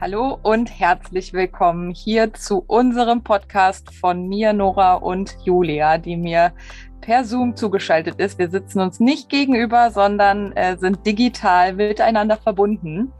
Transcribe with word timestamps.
Hallo 0.00 0.38
und 0.42 0.70
herzlich 0.80 1.34
willkommen 1.34 1.90
hier 1.90 2.32
zu 2.32 2.64
unserem 2.66 3.22
Podcast 3.22 3.94
von 3.94 4.28
mir, 4.30 4.54
Nora 4.54 4.94
und 4.94 5.36
Julia, 5.44 5.98
die 5.98 6.16
mir 6.16 6.54
per 7.02 7.26
Zoom 7.26 7.54
zugeschaltet 7.54 8.18
ist. 8.18 8.38
Wir 8.38 8.48
sitzen 8.48 8.80
uns 8.80 8.98
nicht 8.98 9.28
gegenüber, 9.28 9.90
sondern 9.90 10.52
äh, 10.52 10.78
sind 10.78 11.06
digital 11.06 11.74
miteinander 11.74 12.38
verbunden. 12.38 13.12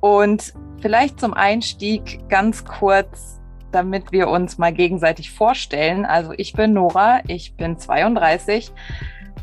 Und 0.00 0.54
vielleicht 0.80 1.20
zum 1.20 1.34
Einstieg 1.34 2.26
ganz 2.30 2.64
kurz, 2.64 3.38
damit 3.70 4.10
wir 4.10 4.28
uns 4.28 4.56
mal 4.56 4.72
gegenseitig 4.72 5.30
vorstellen. 5.30 6.06
Also 6.06 6.32
ich 6.38 6.54
bin 6.54 6.72
Nora, 6.72 7.20
ich 7.26 7.54
bin 7.54 7.78
32, 7.78 8.72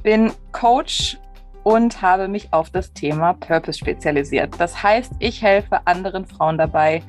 bin 0.01 0.31
Coach 0.51 1.19
und 1.65 2.03
habe 2.03 2.27
mich 2.27 2.53
auf 2.53 2.69
das 2.69 2.93
Thema 2.93 3.33
Purpose 3.33 3.79
spezialisiert. 3.79 4.53
Das 4.59 4.83
heißt, 4.83 5.13
ich 5.17 5.41
helfe 5.41 5.79
anderen 5.85 6.27
Frauen 6.27 6.59
dabei, 6.59 7.01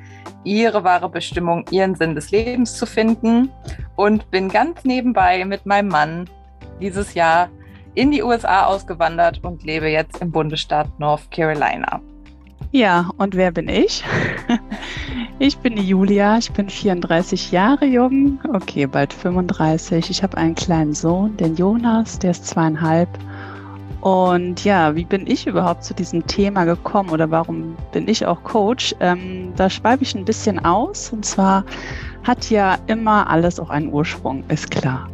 ihre 0.45 0.83
wahre 0.83 1.11
Bestimmung, 1.11 1.67
ihren 1.71 1.95
Sinn 1.95 2.15
des 2.15 2.31
Lebens 2.31 2.75
zu 2.75 2.87
finden 2.87 3.51
und 3.97 4.31
bin 4.31 4.49
ganz 4.49 4.83
nebenbei 4.85 5.45
mit 5.45 5.67
meinem 5.67 5.89
Mann 5.89 6.31
dieses 6.81 7.13
Jahr 7.13 7.51
in 7.95 8.11
die 8.11 8.23
USA 8.23 8.65
ausgewandert 8.65 9.45
und 9.45 9.63
lebe 9.63 9.89
jetzt 9.89 10.23
im 10.23 10.33
Bundesstaat 10.33 10.89
North 10.99 11.31
Carolina. 11.31 12.01
Ja, 12.73 13.11
und 13.19 13.37
wer 13.37 13.53
bin 13.53 13.69
ich? 13.69 14.03
Ich 15.39 15.59
bin 15.59 15.77
die 15.77 15.87
Julia, 15.87 16.39
ich 16.39 16.51
bin 16.53 16.71
34 16.71 17.53
Jahre 17.53 17.85
jung, 17.85 18.41
okay, 18.55 18.87
bald 18.87 19.13
35. 19.13 20.09
Ich 20.09 20.23
habe 20.23 20.39
einen 20.39 20.55
kleinen 20.55 20.95
Sohn, 20.95 21.37
den 21.37 21.57
Jonas, 21.57 22.19
der 22.19 22.31
ist 22.31 22.47
zweieinhalb 22.47 23.11
und 24.07 24.63
ja, 24.63 24.95
wie 24.95 25.05
bin 25.05 25.27
ich 25.27 25.49
überhaupt 25.49 25.83
zu 25.83 25.93
diesem 25.93 26.25
Thema 26.29 26.63
gekommen 26.63 27.11
oder 27.11 27.29
warum 27.33 27.75
bin 27.91 28.07
ich 28.07 28.25
auch 28.25 28.41
Coach? 28.45 28.95
Ähm, 29.01 29.53
da 29.57 29.69
schweife 29.69 30.05
ich 30.05 30.15
ein 30.15 30.25
bisschen 30.25 30.65
aus. 30.65 31.13
Und 31.13 31.25
zwar 31.25 31.65
hat 32.23 32.49
ja 32.49 32.79
immer 32.87 33.29
alles 33.29 33.59
auch 33.59 33.69
einen 33.69 33.93
Ursprung, 33.93 34.45
ist 34.47 34.71
klar. 34.71 35.09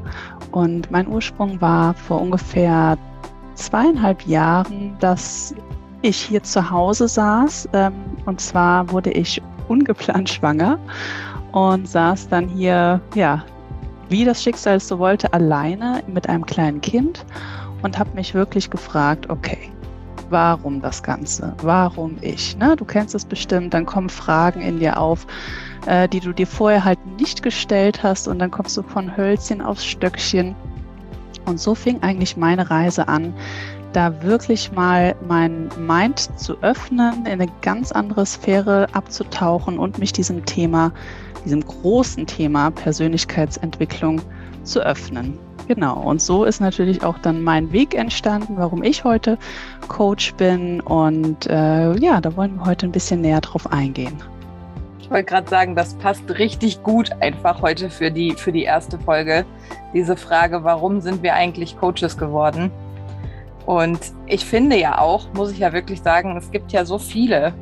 Und 0.50 0.91
mein 0.91 1.08
Ursprung 1.08 1.58
war 1.58 1.94
vor 1.94 2.20
ungefähr 2.20 2.98
zweieinhalb 3.55 4.27
Jahren, 4.27 4.94
dass 5.00 5.55
ich 6.03 6.19
hier 6.19 6.42
zu 6.42 6.70
Hause 6.70 7.09
saß. 7.09 7.70
Ähm, 7.72 7.94
und 8.27 8.42
zwar 8.42 8.91
wurde 8.91 9.11
ich 9.12 9.41
ungeplant 9.69 10.28
schwanger 10.34 10.78
und 11.53 11.88
saß 11.88 12.28
dann 12.28 12.47
hier, 12.47 13.00
ja, 13.14 13.42
wie 14.11 14.27
das 14.27 14.42
Schicksal 14.42 14.77
es 14.77 14.88
so 14.88 14.98
wollte, 14.98 15.33
alleine 15.33 16.03
mit 16.09 16.28
einem 16.28 16.44
kleinen 16.44 16.83
Kind 16.83 17.25
und 17.83 17.98
habe 17.98 18.11
mich 18.14 18.34
wirklich 18.34 18.70
gefragt, 18.70 19.28
okay, 19.28 19.70
warum 20.30 20.80
das 20.80 21.02
Ganze? 21.02 21.55
Warum 21.62 22.16
ich? 22.20 22.56
Ne? 22.56 22.75
Du 22.77 22.84
kennst 22.84 23.14
es 23.14 23.25
bestimmt, 23.25 23.75
dann 23.75 23.86
kommen 23.86 24.08
Fragen 24.08 24.61
in 24.62 24.78
dir 24.78 24.98
auf, 24.98 25.27
äh, 25.86 26.08
die 26.08 26.20
du 26.20 26.33
dir 26.33 26.47
vorher 26.47 26.84
halt 26.84 26.98
nicht 27.20 27.42
gestellt 27.42 28.03
hast 28.03 28.27
und 28.27 28.38
dann 28.38 28.50
kommst 28.50 28.77
du 28.77 28.83
von 28.83 29.16
Hölzchen 29.16 29.60
aufs 29.60 29.84
Stöckchen. 29.84 30.56
Und 31.44 31.60
so 31.60 31.75
fing 31.75 32.03
eigentlich 32.03 32.36
meine 32.36 32.70
Reise 32.70 33.08
an, 33.08 33.34
da 33.92 34.22
wirklich 34.22 34.72
mal 34.72 35.14
mein 35.28 35.69
Mind 35.78 36.38
zu 36.38 36.56
öffnen, 36.62 37.27
in 37.27 37.41
eine 37.41 37.48
ganz 37.60 37.92
andere 37.92 38.25
Sphäre 38.25 38.86
abzutauchen 38.92 39.78
und 39.78 39.98
mich 39.98 40.12
diesem 40.12 40.44
Thema, 40.47 40.92
diesem 41.44 41.60
großen 41.60 42.27
Thema 42.27 42.70
Persönlichkeitsentwicklung 42.70 44.22
zu 44.64 44.80
öffnen. 44.80 45.38
Genau, 45.75 46.03
und 46.03 46.20
so 46.20 46.45
ist 46.45 46.61
natürlich 46.61 47.03
auch 47.03 47.17
dann 47.17 47.42
mein 47.42 47.73
Weg 47.73 47.95
entstanden, 47.95 48.59
warum 48.59 48.83
ich 48.83 49.05
heute 49.05 49.39
Coach 49.89 50.34
bin. 50.34 50.83
Und 50.83 51.47
äh, 51.47 51.97
ja, 51.97 52.20
da 52.20 52.37
wollen 52.37 52.56
wir 52.56 52.67
heute 52.67 52.84
ein 52.84 52.92
bisschen 52.92 53.23
näher 53.23 53.41
drauf 53.41 53.73
eingehen. 53.73 54.23
Ich 55.00 55.11
wollte 55.11 55.25
gerade 55.25 55.48
sagen, 55.48 55.75
das 55.75 55.95
passt 55.95 56.28
richtig 56.39 56.83
gut 56.83 57.11
einfach 57.20 57.62
heute 57.62 57.89
für 57.89 58.11
die, 58.11 58.33
für 58.33 58.53
die 58.53 58.65
erste 58.65 58.98
Folge. 58.98 59.47
Diese 59.95 60.15
Frage, 60.15 60.62
warum 60.62 61.00
sind 61.00 61.23
wir 61.23 61.32
eigentlich 61.32 61.78
Coaches 61.78 62.19
geworden? 62.19 62.71
Und 63.65 64.12
ich 64.27 64.44
finde 64.44 64.77
ja 64.77 64.99
auch, 64.99 65.32
muss 65.32 65.53
ich 65.53 65.61
ja 65.61 65.72
wirklich 65.72 66.03
sagen, 66.03 66.37
es 66.37 66.50
gibt 66.50 66.71
ja 66.72 66.84
so 66.84 66.99
viele 66.99 67.55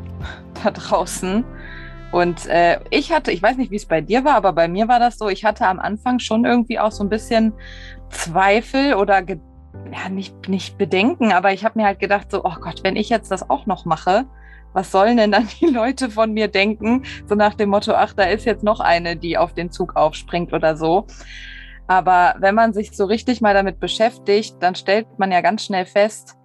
da 0.64 0.72
draußen, 0.72 1.44
und 2.12 2.46
äh, 2.46 2.80
ich 2.90 3.12
hatte, 3.12 3.30
ich 3.30 3.42
weiß 3.42 3.56
nicht, 3.56 3.70
wie 3.70 3.76
es 3.76 3.86
bei 3.86 4.00
dir 4.00 4.24
war, 4.24 4.34
aber 4.34 4.52
bei 4.52 4.68
mir 4.68 4.88
war 4.88 4.98
das 4.98 5.18
so, 5.18 5.28
ich 5.28 5.44
hatte 5.44 5.66
am 5.66 5.78
Anfang 5.78 6.18
schon 6.18 6.44
irgendwie 6.44 6.78
auch 6.78 6.92
so 6.92 7.04
ein 7.04 7.08
bisschen 7.08 7.52
Zweifel 8.08 8.94
oder 8.94 9.22
ja, 9.92 10.08
nicht, 10.08 10.48
nicht 10.48 10.76
Bedenken, 10.76 11.32
aber 11.32 11.52
ich 11.52 11.64
habe 11.64 11.78
mir 11.78 11.86
halt 11.86 12.00
gedacht, 12.00 12.30
so, 12.30 12.44
oh 12.44 12.56
Gott, 12.60 12.82
wenn 12.82 12.96
ich 12.96 13.08
jetzt 13.08 13.30
das 13.30 13.48
auch 13.48 13.66
noch 13.66 13.84
mache, 13.84 14.26
was 14.72 14.90
sollen 14.90 15.16
denn 15.16 15.32
dann 15.32 15.48
die 15.60 15.66
Leute 15.66 16.10
von 16.10 16.32
mir 16.32 16.48
denken? 16.48 17.04
So 17.26 17.34
nach 17.34 17.54
dem 17.54 17.70
Motto, 17.70 17.92
ach, 17.92 18.12
da 18.14 18.24
ist 18.24 18.44
jetzt 18.44 18.64
noch 18.64 18.80
eine, 18.80 19.16
die 19.16 19.38
auf 19.38 19.54
den 19.54 19.70
Zug 19.70 19.96
aufspringt 19.96 20.52
oder 20.52 20.76
so. 20.76 21.06
Aber 21.86 22.36
wenn 22.38 22.54
man 22.54 22.72
sich 22.72 22.96
so 22.96 23.04
richtig 23.04 23.40
mal 23.40 23.54
damit 23.54 23.80
beschäftigt, 23.80 24.56
dann 24.60 24.76
stellt 24.76 25.18
man 25.18 25.32
ja 25.32 25.40
ganz 25.40 25.64
schnell 25.64 25.86
fest, 25.86 26.36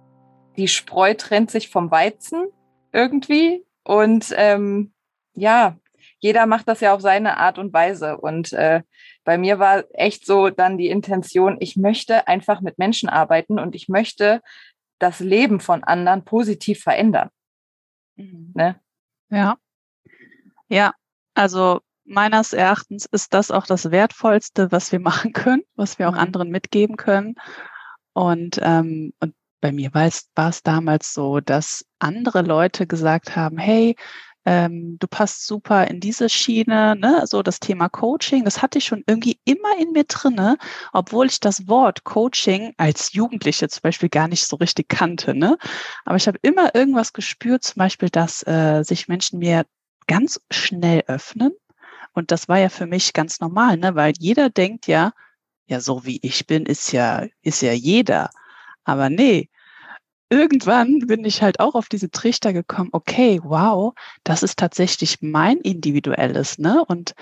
die 0.56 0.66
Spreu 0.66 1.14
trennt 1.14 1.50
sich 1.50 1.70
vom 1.70 1.90
Weizen 1.90 2.46
irgendwie. 2.92 3.64
Und 3.84 4.34
ähm, 4.36 4.92
ja, 5.36 5.76
jeder 6.18 6.46
macht 6.46 6.68
das 6.68 6.80
ja 6.80 6.94
auf 6.94 7.00
seine 7.00 7.36
Art 7.38 7.58
und 7.58 7.72
Weise. 7.72 8.18
Und 8.18 8.52
äh, 8.52 8.82
bei 9.24 9.38
mir 9.38 9.58
war 9.58 9.84
echt 9.92 10.26
so 10.26 10.50
dann 10.50 10.78
die 10.78 10.88
Intention, 10.88 11.56
ich 11.60 11.76
möchte 11.76 12.26
einfach 12.26 12.60
mit 12.60 12.78
Menschen 12.78 13.08
arbeiten 13.08 13.58
und 13.58 13.74
ich 13.74 13.88
möchte 13.88 14.42
das 14.98 15.20
Leben 15.20 15.60
von 15.60 15.84
anderen 15.84 16.24
positiv 16.24 16.80
verändern. 16.80 17.28
Mhm. 18.16 18.52
Ne? 18.54 18.80
Ja. 19.30 19.56
Ja, 20.68 20.94
also 21.34 21.80
meines 22.04 22.52
Erachtens 22.52 23.06
ist 23.06 23.34
das 23.34 23.50
auch 23.50 23.66
das 23.66 23.90
Wertvollste, 23.90 24.72
was 24.72 24.90
wir 24.92 25.00
machen 25.10 25.32
können, 25.32 25.62
was 25.74 25.98
wir 25.98 26.08
auch 26.08 26.14
mhm. 26.14 26.20
anderen 26.20 26.50
mitgeben 26.50 26.96
können. 26.96 27.34
Und, 28.14 28.58
ähm, 28.62 29.12
und 29.20 29.34
bei 29.60 29.72
mir 29.72 29.92
war 29.92 30.06
es, 30.06 30.30
war 30.34 30.48
es 30.48 30.62
damals 30.62 31.12
so, 31.12 31.40
dass 31.40 31.84
andere 31.98 32.42
Leute 32.42 32.86
gesagt 32.86 33.36
haben, 33.36 33.58
hey, 33.58 33.96
ähm, 34.46 34.96
du 35.00 35.08
passt 35.08 35.44
super 35.44 35.88
in 35.88 35.98
diese 35.98 36.28
Schiene, 36.28 36.94
ne? 36.96 37.24
so 37.26 37.42
das 37.42 37.58
Thema 37.58 37.88
Coaching, 37.88 38.44
das 38.44 38.62
hatte 38.62 38.78
ich 38.78 38.84
schon 38.84 39.02
irgendwie 39.06 39.40
immer 39.44 39.76
in 39.78 39.90
mir 39.90 40.04
drinne, 40.04 40.56
obwohl 40.92 41.26
ich 41.26 41.40
das 41.40 41.66
Wort 41.66 42.04
Coaching 42.04 42.72
als 42.76 43.12
Jugendliche 43.12 43.68
zum 43.68 43.82
Beispiel 43.82 44.08
gar 44.08 44.28
nicht 44.28 44.46
so 44.46 44.56
richtig 44.56 44.88
kannte. 44.88 45.34
Ne? 45.34 45.58
Aber 46.04 46.16
ich 46.16 46.28
habe 46.28 46.38
immer 46.42 46.74
irgendwas 46.76 47.12
gespürt, 47.12 47.64
zum 47.64 47.80
Beispiel, 47.80 48.08
dass 48.08 48.46
äh, 48.46 48.84
sich 48.84 49.08
Menschen 49.08 49.40
mir 49.40 49.66
ganz 50.06 50.40
schnell 50.52 51.02
öffnen. 51.08 51.52
Und 52.12 52.30
das 52.30 52.48
war 52.48 52.58
ja 52.58 52.68
für 52.68 52.86
mich 52.86 53.12
ganz 53.12 53.40
normal, 53.40 53.76
ne? 53.76 53.96
weil 53.96 54.12
jeder 54.16 54.48
denkt 54.48 54.86
ja, 54.86 55.12
ja, 55.66 55.80
so 55.80 56.04
wie 56.06 56.20
ich 56.22 56.46
bin, 56.46 56.64
ist 56.66 56.92
ja, 56.92 57.26
ist 57.42 57.62
ja 57.62 57.72
jeder. 57.72 58.30
Aber 58.84 59.10
nee, 59.10 59.50
irgendwann 60.28 61.00
bin 61.00 61.24
ich 61.24 61.42
halt 61.42 61.60
auch 61.60 61.74
auf 61.74 61.88
diese 61.88 62.10
Trichter 62.10 62.52
gekommen, 62.52 62.90
okay, 62.92 63.40
wow, 63.42 63.94
das 64.24 64.42
ist 64.42 64.58
tatsächlich 64.58 65.22
mein 65.22 65.58
individuelles, 65.58 66.58
ne? 66.58 66.84
Und, 66.86 67.14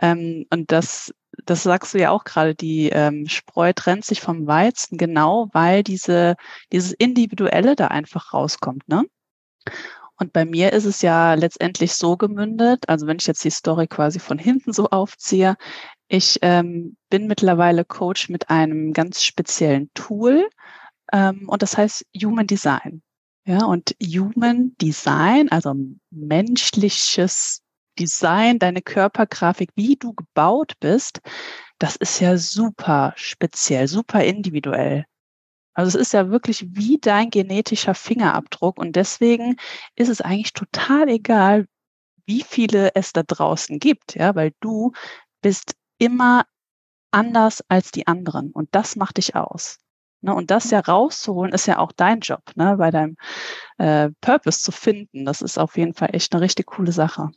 ähm, 0.00 0.46
und 0.50 0.72
das, 0.72 1.14
das 1.44 1.62
sagst 1.62 1.94
du 1.94 1.98
ja 1.98 2.10
auch 2.10 2.24
gerade, 2.24 2.54
die 2.54 2.88
ähm, 2.90 3.26
Spreu 3.28 3.72
trennt 3.74 4.04
sich 4.04 4.20
vom 4.20 4.46
Weizen, 4.46 4.98
genau, 4.98 5.48
weil 5.52 5.82
diese, 5.82 6.36
dieses 6.72 6.92
Individuelle 6.92 7.76
da 7.76 7.88
einfach 7.88 8.32
rauskommt, 8.32 8.88
ne? 8.88 9.04
Und 10.18 10.32
bei 10.32 10.46
mir 10.46 10.72
ist 10.72 10.86
es 10.86 11.02
ja 11.02 11.34
letztendlich 11.34 11.94
so 11.94 12.16
gemündet, 12.16 12.88
also 12.88 13.06
wenn 13.06 13.18
ich 13.20 13.26
jetzt 13.26 13.44
die 13.44 13.50
Story 13.50 13.86
quasi 13.86 14.18
von 14.18 14.38
hinten 14.38 14.72
so 14.72 14.88
aufziehe, 14.88 15.56
ich 16.08 16.38
ähm, 16.42 16.96
bin 17.10 17.26
mittlerweile 17.26 17.84
Coach 17.84 18.28
mit 18.30 18.48
einem 18.48 18.92
ganz 18.92 19.22
speziellen 19.22 19.90
Tool, 19.94 20.48
ähm, 21.12 21.48
und 21.48 21.62
das 21.62 21.76
heißt 21.76 22.04
Human 22.22 22.46
Design. 22.46 23.02
Ja, 23.46 23.64
und 23.64 23.94
Human 24.02 24.76
Design, 24.80 25.48
also 25.50 25.74
menschliches 26.10 27.62
Design, 27.98 28.58
deine 28.58 28.82
Körpergrafik, 28.82 29.70
wie 29.76 29.96
du 29.96 30.14
gebaut 30.14 30.74
bist, 30.80 31.20
das 31.78 31.96
ist 31.96 32.20
ja 32.20 32.36
super 32.38 33.12
speziell, 33.16 33.86
super 33.86 34.24
individuell. 34.24 35.04
Also 35.74 35.98
es 35.98 36.06
ist 36.06 36.12
ja 36.14 36.30
wirklich 36.30 36.66
wie 36.74 36.98
dein 36.98 37.30
genetischer 37.30 37.94
Fingerabdruck 37.94 38.78
und 38.78 38.96
deswegen 38.96 39.56
ist 39.94 40.08
es 40.08 40.20
eigentlich 40.20 40.54
total 40.54 41.08
egal, 41.08 41.66
wie 42.26 42.42
viele 42.42 42.94
es 42.94 43.12
da 43.12 43.22
draußen 43.22 43.78
gibt, 43.78 44.14
ja, 44.16 44.34
weil 44.34 44.52
du 44.60 44.92
bist 45.42 45.74
immer 45.98 46.46
anders 47.12 47.62
als 47.68 47.90
die 47.90 48.06
anderen 48.06 48.52
und 48.52 48.68
das 48.72 48.96
macht 48.96 49.18
dich 49.18 49.36
aus. 49.36 49.78
Ne? 50.26 50.34
Und 50.34 50.50
das 50.50 50.70
ja 50.72 50.80
rauszuholen, 50.80 51.52
ist 51.52 51.66
ja 51.66 51.78
auch 51.78 51.92
dein 51.92 52.18
Job, 52.18 52.42
ne? 52.56 52.74
bei 52.76 52.90
deinem 52.90 53.16
äh, 53.78 54.10
Purpose 54.20 54.60
zu 54.60 54.72
finden. 54.72 55.24
Das 55.24 55.40
ist 55.40 55.56
auf 55.56 55.76
jeden 55.76 55.94
Fall 55.94 56.10
echt 56.12 56.34
eine 56.34 56.42
richtig 56.42 56.66
coole 56.66 56.90
Sache. 56.90 57.30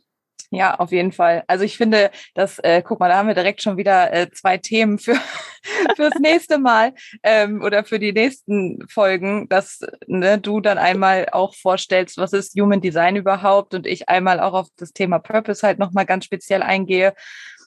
Ja, 0.52 0.74
auf 0.74 0.90
jeden 0.90 1.12
Fall. 1.12 1.44
Also 1.46 1.64
ich 1.64 1.76
finde, 1.76 2.10
dass, 2.34 2.58
äh, 2.58 2.82
guck 2.82 2.98
mal, 2.98 3.08
da 3.08 3.18
haben 3.18 3.28
wir 3.28 3.36
direkt 3.36 3.62
schon 3.62 3.76
wieder 3.76 4.12
äh, 4.12 4.28
zwei 4.32 4.58
Themen 4.58 4.98
für 4.98 5.14
fürs 5.96 6.14
nächste 6.18 6.58
Mal 6.58 6.92
ähm, 7.22 7.62
oder 7.62 7.84
für 7.84 8.00
die 8.00 8.12
nächsten 8.12 8.84
Folgen, 8.88 9.48
dass 9.48 9.78
ne, 10.08 10.40
du 10.40 10.58
dann 10.58 10.76
einmal 10.76 11.28
auch 11.30 11.54
vorstellst, 11.54 12.18
was 12.18 12.32
ist 12.32 12.58
Human 12.58 12.80
Design 12.80 13.14
überhaupt 13.14 13.74
und 13.74 13.86
ich 13.86 14.08
einmal 14.08 14.40
auch 14.40 14.54
auf 14.54 14.66
das 14.76 14.92
Thema 14.92 15.20
Purpose 15.20 15.64
halt 15.64 15.78
nochmal 15.78 16.06
ganz 16.06 16.24
speziell 16.24 16.62
eingehe, 16.62 17.14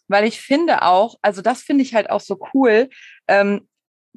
weil 0.10 0.26
ich 0.26 0.42
finde 0.42 0.82
auch, 0.82 1.16
also 1.22 1.42
das 1.42 1.62
finde 1.62 1.84
ich 1.84 1.96
halt 1.96 2.10
auch 2.10 2.20
so 2.20 2.38
cool, 2.54 2.90
ähm, 3.30 3.66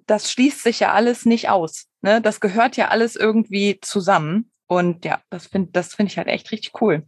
das 0.06 0.30
schließt 0.30 0.62
sich 0.62 0.80
ja 0.80 0.92
alles 0.92 1.24
nicht 1.26 1.48
aus. 1.48 1.86
Ne? 2.02 2.20
Das 2.20 2.40
gehört 2.40 2.76
ja 2.76 2.88
alles 2.88 3.16
irgendwie 3.16 3.78
zusammen. 3.80 4.50
Und 4.66 5.04
ja, 5.04 5.20
das 5.30 5.46
finde 5.46 5.70
das 5.72 5.94
finde 5.94 6.10
ich 6.10 6.18
halt 6.18 6.28
echt 6.28 6.50
richtig 6.50 6.80
cool. 6.80 7.06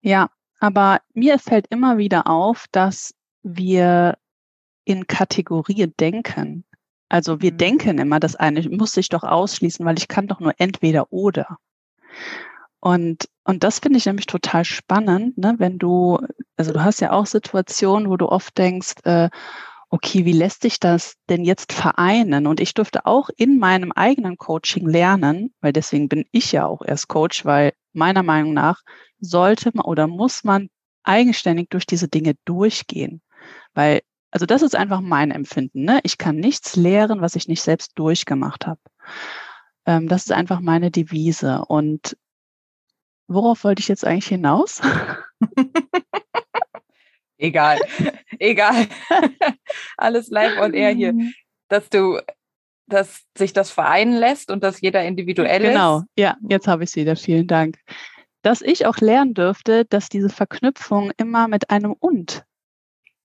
Ja, 0.00 0.30
aber 0.60 1.00
mir 1.14 1.38
fällt 1.38 1.66
immer 1.68 1.98
wieder 1.98 2.26
auf, 2.26 2.66
dass 2.70 3.14
wir 3.42 4.16
in 4.84 5.06
Kategorien 5.06 5.94
denken. 5.98 6.64
Also 7.08 7.40
wir 7.40 7.52
mhm. 7.52 7.58
denken 7.58 7.98
immer, 7.98 8.20
das 8.20 8.36
eine 8.36 8.68
muss 8.68 8.92
sich 8.92 9.08
doch 9.08 9.22
ausschließen, 9.22 9.84
weil 9.84 9.98
ich 9.98 10.08
kann 10.08 10.26
doch 10.26 10.40
nur 10.40 10.54
entweder 10.58 11.12
oder. 11.12 11.58
Und, 12.80 13.30
und 13.44 13.64
das 13.64 13.78
finde 13.78 13.98
ich 13.98 14.04
nämlich 14.04 14.26
total 14.26 14.64
spannend, 14.64 15.38
ne? 15.38 15.54
wenn 15.58 15.78
du, 15.78 16.18
also 16.58 16.72
du 16.72 16.84
hast 16.84 17.00
ja 17.00 17.12
auch 17.12 17.24
Situationen, 17.24 18.10
wo 18.10 18.18
du 18.18 18.28
oft 18.28 18.56
denkst, 18.58 18.96
äh, 19.04 19.30
okay, 19.94 20.24
wie 20.24 20.32
lässt 20.32 20.62
sich 20.62 20.80
das 20.80 21.14
denn 21.28 21.44
jetzt 21.44 21.72
vereinen? 21.72 22.48
Und 22.48 22.58
ich 22.58 22.74
durfte 22.74 23.06
auch 23.06 23.30
in 23.36 23.60
meinem 23.60 23.92
eigenen 23.92 24.36
Coaching 24.36 24.88
lernen, 24.88 25.54
weil 25.60 25.72
deswegen 25.72 26.08
bin 26.08 26.24
ich 26.32 26.50
ja 26.50 26.66
auch 26.66 26.82
erst 26.84 27.06
Coach, 27.06 27.44
weil 27.44 27.74
meiner 27.92 28.24
Meinung 28.24 28.54
nach 28.54 28.82
sollte 29.20 29.70
man 29.72 29.84
oder 29.84 30.08
muss 30.08 30.42
man 30.42 30.68
eigenständig 31.04 31.68
durch 31.70 31.86
diese 31.86 32.08
Dinge 32.08 32.34
durchgehen. 32.44 33.22
Weil, 33.72 34.00
also 34.32 34.46
das 34.46 34.62
ist 34.62 34.74
einfach 34.74 35.00
mein 35.00 35.30
Empfinden. 35.30 35.84
Ne? 35.84 36.00
Ich 36.02 36.18
kann 36.18 36.34
nichts 36.34 36.74
lehren, 36.74 37.20
was 37.20 37.36
ich 37.36 37.46
nicht 37.46 37.62
selbst 37.62 37.92
durchgemacht 37.94 38.66
habe. 38.66 38.80
Ähm, 39.86 40.08
das 40.08 40.24
ist 40.24 40.32
einfach 40.32 40.58
meine 40.58 40.90
Devise. 40.90 41.64
Und 41.68 42.16
worauf 43.28 43.62
wollte 43.62 43.78
ich 43.78 43.86
jetzt 43.86 44.04
eigentlich 44.04 44.26
hinaus? 44.26 44.80
egal, 47.38 47.78
egal. 48.38 48.86
Alles 49.96 50.28
live 50.28 50.58
on 50.60 50.74
air 50.74 50.90
hier. 50.90 51.12
Mhm. 51.12 51.32
Dass 51.68 51.88
du, 51.88 52.18
dass 52.86 53.22
sich 53.36 53.52
das 53.52 53.70
vereinen 53.70 54.14
lässt 54.14 54.50
und 54.50 54.62
dass 54.62 54.80
jeder 54.80 55.04
individuell 55.04 55.62
genau. 55.62 55.98
ist. 55.98 56.04
Genau, 56.16 56.28
ja, 56.28 56.36
jetzt 56.48 56.68
habe 56.68 56.84
ich 56.84 56.90
es 56.90 56.96
wieder. 56.96 57.16
Vielen 57.16 57.46
Dank. 57.46 57.78
Dass 58.42 58.60
ich 58.60 58.86
auch 58.86 58.98
lernen 58.98 59.34
dürfte, 59.34 59.84
dass 59.86 60.08
diese 60.08 60.28
Verknüpfung 60.28 61.12
immer 61.16 61.48
mit 61.48 61.70
einem 61.70 61.92
und 61.92 62.44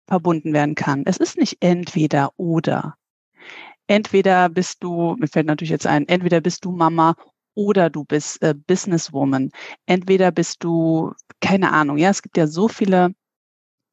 verbunden 0.08 0.54
werden 0.54 0.76
kann. 0.76 1.04
Es 1.06 1.18
ist 1.18 1.38
nicht 1.38 1.58
entweder 1.60 2.32
oder. 2.38 2.96
Entweder 3.88 4.50
bist 4.50 4.84
du, 4.84 5.16
mir 5.20 5.28
fällt 5.28 5.48
natürlich 5.48 5.72
jetzt 5.72 5.88
ein, 5.88 6.08
entweder 6.08 6.42
bist 6.42 6.66
du 6.66 6.72
Mama 6.72 7.16
oder 7.56 7.90
du 7.90 8.06
bist 8.06 8.42
äh, 8.42 8.54
Businesswoman. 8.54 9.52
Entweder 9.86 10.32
bist 10.32 10.64
du, 10.64 11.14
keine 11.42 11.72
Ahnung, 11.72 11.98
ja, 11.98 12.10
es 12.10 12.22
gibt 12.22 12.38
ja 12.38 12.48
so 12.48 12.68
viele 12.68 13.14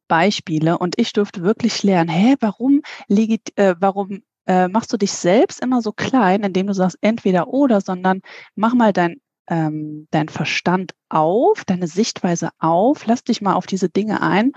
Beispiele 0.09 0.79
und 0.79 0.99
ich 0.99 1.13
durfte 1.13 1.43
wirklich 1.43 1.83
lernen, 1.83 2.09
hä, 2.11 2.37
warum, 2.41 2.83
legit, 3.09 3.57
äh, 3.57 3.75
warum 3.79 4.23
äh, 4.47 4.69
machst 4.69 4.93
du 4.93 4.97
dich 4.97 5.13
selbst 5.13 5.61
immer 5.61 5.83
so 5.83 5.93
klein, 5.93 6.43
indem 6.43 6.69
du 6.69 6.75
sagst 6.75 6.99
entweder 7.01 7.49
oder, 7.49 7.81
sondern 7.81 8.21
mach 8.55 8.75
mal 8.75 8.93
dein, 8.93 9.21
ähm, 9.49 10.09
dein 10.11 10.29
Verstand 10.29 10.93
auf, 11.09 11.65
deine 11.65 11.89
Sichtweise 11.89 12.51
auf, 12.59 13.07
lass 13.07 13.25
dich 13.25 13.41
mal 13.41 13.55
auf 13.55 13.67
diese 13.67 13.89
Dinge 13.89 14.23
ein 14.23 14.53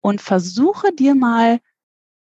und 0.00 0.20
versuche 0.20 0.92
dir 0.92 1.14
mal 1.14 1.60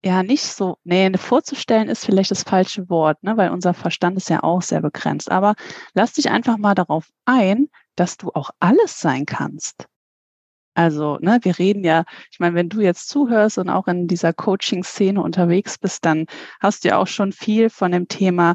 ja 0.05 0.23
nicht 0.23 0.45
so, 0.45 0.79
nee, 0.85 1.11
vorzustellen 1.17 1.89
ist 1.89 2.05
vielleicht 2.05 2.31
das 2.31 2.45
falsche 2.45 2.89
Wort, 2.89 3.23
ne, 3.23 3.37
weil 3.37 3.51
unser 3.51 3.75
Verstand 3.75 4.17
ist 4.17 4.31
ja 4.31 4.43
auch 4.43 4.63
sehr 4.63 4.81
begrenzt. 4.81 5.31
Aber 5.31 5.55
lass 5.95 6.13
dich 6.13 6.31
einfach 6.31 6.57
mal 6.57 6.75
darauf 6.75 7.09
ein, 7.25 7.69
dass 7.97 8.17
du 8.17 8.31
auch 8.33 8.51
alles 8.61 9.01
sein 9.01 9.27
kannst. 9.27 9.89
Also, 10.79 11.19
ne, 11.21 11.41
wir 11.43 11.59
reden 11.59 11.83
ja, 11.83 12.05
ich 12.31 12.39
meine, 12.39 12.55
wenn 12.55 12.69
du 12.69 12.81
jetzt 12.81 13.09
zuhörst 13.09 13.59
und 13.59 13.69
auch 13.69 13.89
in 13.89 14.07
dieser 14.07 14.33
Coaching-Szene 14.33 15.21
unterwegs 15.21 15.77
bist, 15.77 16.05
dann 16.05 16.27
hast 16.61 16.85
du 16.85 16.91
ja 16.91 16.99
auch 16.99 17.09
schon 17.09 17.33
viel 17.33 17.69
von 17.69 17.91
dem 17.91 18.07
Thema 18.07 18.55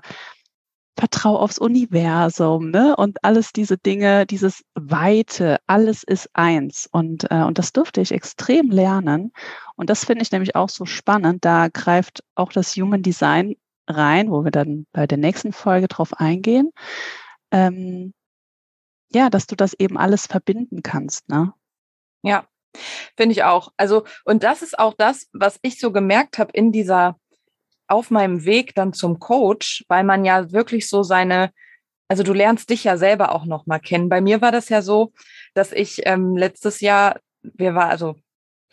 Vertrau 0.97 1.37
aufs 1.37 1.59
Universum, 1.59 2.71
ne? 2.71 2.95
Und 2.95 3.21
alles 3.25 3.51
diese 3.51 3.77
Dinge, 3.77 4.25
dieses 4.25 4.63
Weite, 4.73 5.57
alles 5.67 6.03
ist 6.03 6.29
eins. 6.31 6.87
Und, 6.89 7.29
äh, 7.29 7.43
und 7.43 7.57
das 7.57 7.73
durfte 7.73 7.99
ich 7.99 8.13
extrem 8.13 8.69
lernen. 8.71 9.33
Und 9.75 9.89
das 9.89 10.05
finde 10.05 10.23
ich 10.23 10.31
nämlich 10.31 10.55
auch 10.55 10.69
so 10.69 10.85
spannend. 10.85 11.43
Da 11.43 11.67
greift 11.67 12.23
auch 12.35 12.53
das 12.53 12.73
Human 12.77 13.01
Design 13.01 13.55
rein, 13.89 14.31
wo 14.31 14.45
wir 14.45 14.51
dann 14.51 14.85
bei 14.93 15.07
der 15.07 15.17
nächsten 15.17 15.51
Folge 15.51 15.89
drauf 15.89 16.13
eingehen. 16.13 16.71
Ähm, 17.51 18.13
ja, 19.11 19.29
dass 19.29 19.45
du 19.47 19.55
das 19.57 19.73
eben 19.73 19.97
alles 19.97 20.27
verbinden 20.27 20.83
kannst, 20.83 21.27
ne? 21.27 21.53
Ja, 22.23 22.47
finde 23.17 23.33
ich 23.33 23.43
auch. 23.43 23.71
Also, 23.77 24.05
und 24.25 24.43
das 24.43 24.61
ist 24.61 24.79
auch 24.79 24.93
das, 24.97 25.27
was 25.33 25.59
ich 25.61 25.79
so 25.79 25.91
gemerkt 25.91 26.39
habe 26.39 26.51
in 26.53 26.71
dieser, 26.71 27.17
auf 27.87 28.09
meinem 28.11 28.45
Weg 28.45 28.73
dann 28.75 28.93
zum 28.93 29.19
Coach, 29.19 29.85
weil 29.89 30.03
man 30.03 30.25
ja 30.25 30.51
wirklich 30.51 30.89
so 30.89 31.03
seine, 31.03 31.51
also 32.07 32.23
du 32.23 32.33
lernst 32.33 32.69
dich 32.69 32.85
ja 32.85 32.97
selber 32.97 33.33
auch 33.33 33.45
nochmal 33.45 33.79
kennen. 33.79 34.09
Bei 34.09 34.21
mir 34.21 34.41
war 34.41 34.51
das 34.51 34.69
ja 34.69 34.81
so, 34.81 35.13
dass 35.53 35.71
ich 35.71 36.01
ähm, 36.05 36.35
letztes 36.37 36.81
Jahr, 36.81 37.19
wir 37.41 37.75
war, 37.75 37.89
also 37.89 38.15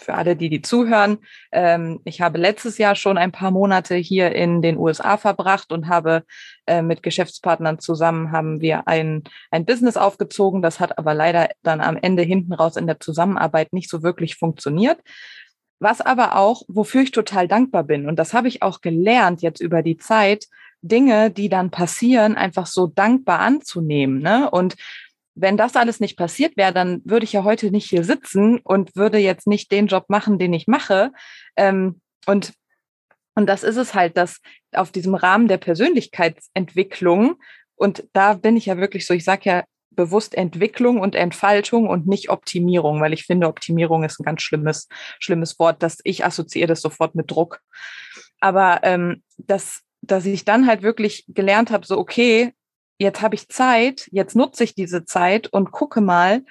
für 0.00 0.14
alle, 0.14 0.36
die 0.36 0.48
die 0.48 0.62
zuhören. 0.62 1.18
Ähm, 1.52 2.00
ich 2.04 2.20
habe 2.20 2.38
letztes 2.38 2.78
Jahr 2.78 2.94
schon 2.94 3.18
ein 3.18 3.32
paar 3.32 3.50
Monate 3.50 3.94
hier 3.94 4.34
in 4.34 4.62
den 4.62 4.76
USA 4.76 5.16
verbracht 5.16 5.72
und 5.72 5.88
habe 5.88 6.24
äh, 6.66 6.82
mit 6.82 7.02
Geschäftspartnern 7.02 7.78
zusammen 7.78 8.32
haben 8.32 8.60
wir 8.60 8.88
ein, 8.88 9.24
ein 9.50 9.64
Business 9.64 9.96
aufgezogen. 9.96 10.62
Das 10.62 10.80
hat 10.80 10.98
aber 10.98 11.14
leider 11.14 11.48
dann 11.62 11.80
am 11.80 11.96
Ende 11.96 12.22
hinten 12.22 12.52
raus 12.52 12.76
in 12.76 12.86
der 12.86 13.00
Zusammenarbeit 13.00 13.72
nicht 13.72 13.90
so 13.90 14.02
wirklich 14.02 14.36
funktioniert. 14.36 14.98
Was 15.78 16.00
aber 16.00 16.36
auch, 16.36 16.62
wofür 16.68 17.02
ich 17.02 17.10
total 17.10 17.48
dankbar 17.48 17.84
bin, 17.84 18.06
und 18.06 18.16
das 18.16 18.34
habe 18.34 18.48
ich 18.48 18.62
auch 18.62 18.82
gelernt 18.82 19.40
jetzt 19.40 19.60
über 19.60 19.82
die 19.82 19.96
Zeit, 19.96 20.46
Dinge, 20.82 21.30
die 21.30 21.48
dann 21.48 21.70
passieren, 21.70 22.36
einfach 22.36 22.66
so 22.66 22.86
dankbar 22.86 23.40
anzunehmen. 23.40 24.20
Ne? 24.20 24.50
Und 24.50 24.76
wenn 25.34 25.56
das 25.56 25.76
alles 25.76 26.00
nicht 26.00 26.16
passiert 26.16 26.56
wäre, 26.56 26.72
dann 26.72 27.02
würde 27.04 27.24
ich 27.24 27.32
ja 27.32 27.44
heute 27.44 27.70
nicht 27.70 27.88
hier 27.88 28.04
sitzen 28.04 28.58
und 28.58 28.94
würde 28.96 29.18
jetzt 29.18 29.46
nicht 29.46 29.70
den 29.72 29.86
Job 29.86 30.06
machen, 30.08 30.38
den 30.38 30.52
ich 30.52 30.66
mache. 30.66 31.12
Ähm, 31.56 32.00
und, 32.26 32.52
und 33.34 33.46
das 33.46 33.62
ist 33.62 33.76
es 33.76 33.94
halt, 33.94 34.16
dass 34.16 34.40
auf 34.72 34.90
diesem 34.90 35.14
Rahmen 35.14 35.48
der 35.48 35.58
Persönlichkeitsentwicklung, 35.58 37.36
und 37.76 38.04
da 38.12 38.34
bin 38.34 38.56
ich 38.56 38.66
ja 38.66 38.76
wirklich 38.76 39.06
so, 39.06 39.14
ich 39.14 39.24
sage 39.24 39.42
ja 39.44 39.64
bewusst 39.90 40.34
Entwicklung 40.34 41.00
und 41.00 41.14
Entfaltung 41.14 41.88
und 41.88 42.06
nicht 42.06 42.30
Optimierung, 42.30 43.00
weil 43.00 43.12
ich 43.12 43.24
finde, 43.24 43.48
Optimierung 43.48 44.04
ist 44.04 44.20
ein 44.20 44.24
ganz 44.24 44.42
schlimmes, 44.42 44.88
schlimmes 45.18 45.58
Wort, 45.58 45.82
dass 45.82 45.98
ich 46.04 46.24
assoziiere 46.24 46.68
das 46.68 46.80
sofort 46.80 47.14
mit 47.14 47.30
Druck. 47.30 47.60
Aber 48.40 48.80
ähm, 48.82 49.22
dass, 49.36 49.82
dass 50.00 50.26
ich 50.26 50.44
dann 50.44 50.66
halt 50.66 50.82
wirklich 50.82 51.24
gelernt 51.28 51.70
habe, 51.70 51.86
so 51.86 51.98
okay, 51.98 52.52
jetzt 53.00 53.22
habe 53.22 53.34
ich 53.34 53.48
Zeit, 53.48 54.08
jetzt 54.12 54.36
nutze 54.36 54.62
ich 54.62 54.74
diese 54.74 55.04
Zeit 55.04 55.48
und 55.48 55.72
gucke 55.72 56.00
mal, 56.00 56.44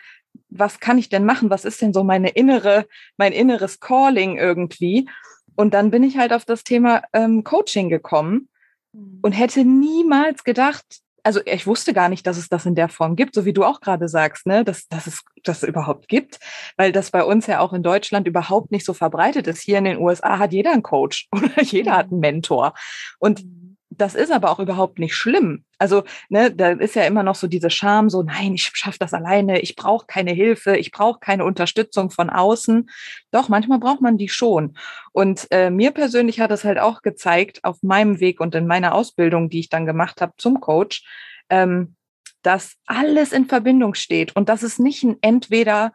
was 0.49 0.79
kann 0.79 0.97
ich 0.97 1.09
denn 1.09 1.23
machen? 1.23 1.51
Was 1.51 1.63
ist 1.63 1.81
denn 1.81 1.93
so 1.93 2.03
meine 2.03 2.29
innere, 2.29 2.87
mein 3.17 3.33
inneres 3.33 3.79
Calling 3.79 4.37
irgendwie? 4.37 5.07
Und 5.55 5.73
dann 5.73 5.91
bin 5.91 6.03
ich 6.03 6.17
halt 6.17 6.33
auf 6.33 6.45
das 6.45 6.63
Thema 6.63 7.03
ähm, 7.13 7.43
Coaching 7.43 7.89
gekommen 7.89 8.49
mhm. 8.93 9.19
und 9.21 9.31
hätte 9.33 9.63
niemals 9.63 10.43
gedacht, 10.43 10.85
also 11.21 11.41
ich 11.45 11.67
wusste 11.67 11.93
gar 11.93 12.09
nicht, 12.09 12.25
dass 12.25 12.37
es 12.37 12.49
das 12.49 12.65
in 12.65 12.75
der 12.75 12.89
Form 12.89 13.15
gibt, 13.15 13.35
so 13.35 13.45
wie 13.45 13.53
du 13.53 13.63
auch 13.63 13.81
gerade 13.81 14.07
sagst, 14.07 14.47
ne, 14.47 14.63
dass, 14.63 14.87
dass 14.87 15.05
es 15.05 15.21
das 15.43 15.63
überhaupt 15.63 16.07
gibt, 16.07 16.39
weil 16.77 16.91
das 16.91 17.11
bei 17.11 17.23
uns 17.23 17.45
ja 17.45 17.59
auch 17.59 17.73
in 17.73 17.83
Deutschland 17.83 18.25
überhaupt 18.25 18.71
nicht 18.71 18.85
so 18.85 18.93
verbreitet 18.93 19.45
ist. 19.45 19.61
Hier 19.61 19.77
in 19.77 19.83
den 19.83 19.99
USA 19.99 20.39
hat 20.39 20.53
jeder 20.53 20.71
einen 20.71 20.81
Coach 20.81 21.27
oder 21.31 21.61
jeder 21.61 21.97
hat 21.97 22.07
einen 22.09 22.21
Mentor. 22.21 22.73
Und 23.19 23.43
mhm 23.43 23.68
das 23.99 24.15
ist 24.15 24.31
aber 24.31 24.49
auch 24.49 24.59
überhaupt 24.59 24.97
nicht 24.97 25.15
schlimm. 25.15 25.65
Also, 25.77 26.03
ne, 26.29 26.51
da 26.51 26.71
ist 26.71 26.95
ja 26.95 27.03
immer 27.03 27.23
noch 27.23 27.35
so 27.35 27.47
diese 27.47 27.69
Scham, 27.69 28.09
so, 28.09 28.23
nein, 28.23 28.53
ich 28.53 28.71
schaffe 28.73 28.97
das 28.99 29.13
alleine, 29.13 29.59
ich 29.59 29.75
brauche 29.75 30.05
keine 30.07 30.31
Hilfe, 30.31 30.77
ich 30.77 30.91
brauche 30.91 31.19
keine 31.19 31.43
Unterstützung 31.45 32.09
von 32.09 32.29
außen. 32.29 32.89
Doch, 33.31 33.49
manchmal 33.49 33.79
braucht 33.79 34.01
man 34.01 34.17
die 34.17 34.29
schon. 34.29 34.77
Und 35.11 35.47
äh, 35.51 35.69
mir 35.69 35.91
persönlich 35.91 36.39
hat 36.39 36.51
es 36.51 36.63
halt 36.63 36.79
auch 36.79 37.01
gezeigt, 37.01 37.63
auf 37.63 37.83
meinem 37.83 38.19
Weg 38.19 38.39
und 38.39 38.55
in 38.55 38.67
meiner 38.67 38.95
Ausbildung, 38.95 39.49
die 39.49 39.59
ich 39.59 39.69
dann 39.69 39.85
gemacht 39.85 40.21
habe 40.21 40.33
zum 40.37 40.59
Coach, 40.61 41.03
ähm, 41.49 41.95
dass 42.41 42.75
alles 42.85 43.33
in 43.33 43.47
Verbindung 43.47 43.95
steht 43.95 44.35
und 44.35 44.49
dass 44.49 44.63
es 44.63 44.79
nicht 44.79 45.03
ein 45.03 45.17
Entweder 45.21 45.93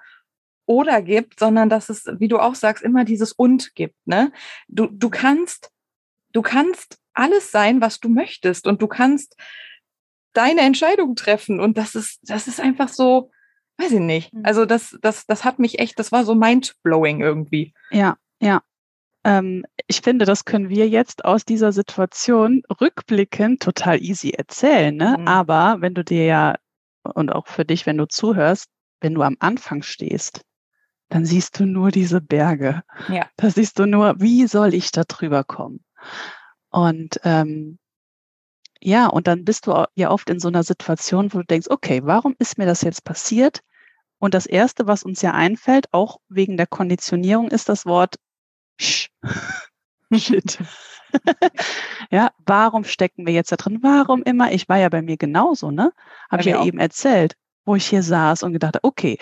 oder 0.66 1.02
gibt, 1.02 1.38
sondern 1.38 1.68
dass 1.68 1.88
es, 1.88 2.06
wie 2.18 2.28
du 2.28 2.38
auch 2.38 2.54
sagst, 2.54 2.84
immer 2.84 3.04
dieses 3.04 3.32
und 3.32 3.74
gibt. 3.74 3.96
Ne? 4.06 4.30
Du, 4.68 4.86
du 4.86 5.10
kannst, 5.10 5.70
du 6.32 6.42
kannst 6.42 6.98
alles 7.14 7.50
sein, 7.50 7.80
was 7.80 8.00
du 8.00 8.08
möchtest 8.08 8.66
und 8.66 8.82
du 8.82 8.88
kannst 8.88 9.36
deine 10.32 10.62
Entscheidung 10.62 11.16
treffen 11.16 11.60
und 11.60 11.78
das 11.78 11.94
ist, 11.94 12.18
das 12.22 12.48
ist 12.48 12.60
einfach 12.60 12.88
so, 12.88 13.30
weiß 13.78 13.92
ich 13.92 14.00
nicht. 14.00 14.32
Mhm. 14.32 14.42
Also 14.44 14.66
das, 14.66 14.98
das, 15.00 15.26
das 15.26 15.44
hat 15.44 15.58
mich 15.58 15.78
echt, 15.78 15.98
das 15.98 16.12
war 16.12 16.24
so 16.24 16.34
mind-blowing 16.34 17.20
irgendwie. 17.20 17.72
Ja, 17.90 18.16
ja. 18.40 18.62
Ähm, 19.24 19.64
ich 19.86 20.02
finde, 20.02 20.26
das 20.26 20.44
können 20.44 20.68
wir 20.68 20.88
jetzt 20.88 21.24
aus 21.24 21.44
dieser 21.44 21.72
Situation 21.72 22.62
rückblickend 22.80 23.62
total 23.62 24.02
easy 24.02 24.30
erzählen. 24.30 24.94
Ne? 24.94 25.16
Mhm. 25.18 25.28
Aber 25.28 25.76
wenn 25.80 25.94
du 25.94 26.04
dir 26.04 26.24
ja, 26.24 26.56
und 27.02 27.30
auch 27.30 27.46
für 27.46 27.64
dich, 27.64 27.86
wenn 27.86 27.96
du 27.96 28.06
zuhörst, 28.06 28.68
wenn 29.00 29.14
du 29.14 29.22
am 29.22 29.36
Anfang 29.38 29.82
stehst, 29.82 30.42
dann 31.08 31.24
siehst 31.24 31.58
du 31.58 31.66
nur 31.66 31.90
diese 31.90 32.20
Berge. 32.20 32.82
Ja. 33.08 33.26
Da 33.36 33.50
siehst 33.50 33.78
du 33.78 33.86
nur, 33.86 34.20
wie 34.20 34.46
soll 34.46 34.74
ich 34.74 34.90
da 34.90 35.04
drüber 35.04 35.44
kommen? 35.44 35.84
Und 36.74 37.20
ähm, 37.22 37.78
ja, 38.80 39.06
und 39.06 39.28
dann 39.28 39.44
bist 39.44 39.68
du 39.68 39.84
ja 39.94 40.10
oft 40.10 40.28
in 40.28 40.40
so 40.40 40.48
einer 40.48 40.64
Situation, 40.64 41.32
wo 41.32 41.38
du 41.38 41.44
denkst, 41.44 41.68
okay, 41.70 42.00
warum 42.02 42.34
ist 42.40 42.58
mir 42.58 42.66
das 42.66 42.82
jetzt 42.82 43.04
passiert? 43.04 43.60
Und 44.18 44.34
das 44.34 44.44
Erste, 44.44 44.88
was 44.88 45.04
uns 45.04 45.22
ja 45.22 45.32
einfällt, 45.32 45.86
auch 45.92 46.18
wegen 46.28 46.56
der 46.56 46.66
Konditionierung, 46.66 47.48
ist 47.48 47.68
das 47.68 47.86
Wort 47.86 48.16
Sh. 48.80 49.08
Shit. 50.12 50.58
ja, 52.10 52.32
warum 52.44 52.82
stecken 52.82 53.24
wir 53.24 53.32
jetzt 53.32 53.52
da 53.52 53.56
drin? 53.56 53.78
Warum 53.82 54.24
immer? 54.24 54.50
Ich 54.50 54.68
war 54.68 54.78
ja 54.78 54.88
bei 54.88 55.00
mir 55.00 55.16
genauso, 55.16 55.70
ne? 55.70 55.92
Habe 56.28 56.42
ich 56.42 56.48
ja 56.48 56.58
auch. 56.58 56.66
eben 56.66 56.80
erzählt, 56.80 57.36
wo 57.64 57.76
ich 57.76 57.86
hier 57.86 58.02
saß 58.02 58.42
und 58.42 58.52
gedacht 58.52 58.74
habe, 58.74 58.88
okay, 58.88 59.16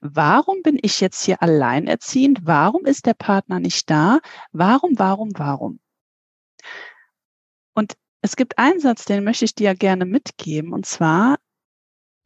warum 0.00 0.62
bin 0.62 0.78
ich 0.80 1.02
jetzt 1.02 1.22
hier 1.22 1.42
alleinerziehend? 1.42 2.40
Warum 2.44 2.86
ist 2.86 3.04
der 3.04 3.14
Partner 3.14 3.60
nicht 3.60 3.90
da? 3.90 4.20
Warum, 4.52 4.98
warum, 4.98 5.32
warum? 5.36 5.80
Es 8.24 8.36
gibt 8.36 8.56
einen 8.58 8.80
Satz, 8.80 9.04
den 9.04 9.22
möchte 9.22 9.44
ich 9.44 9.54
dir 9.54 9.74
gerne 9.74 10.06
mitgeben, 10.06 10.72
und 10.72 10.86
zwar, 10.86 11.36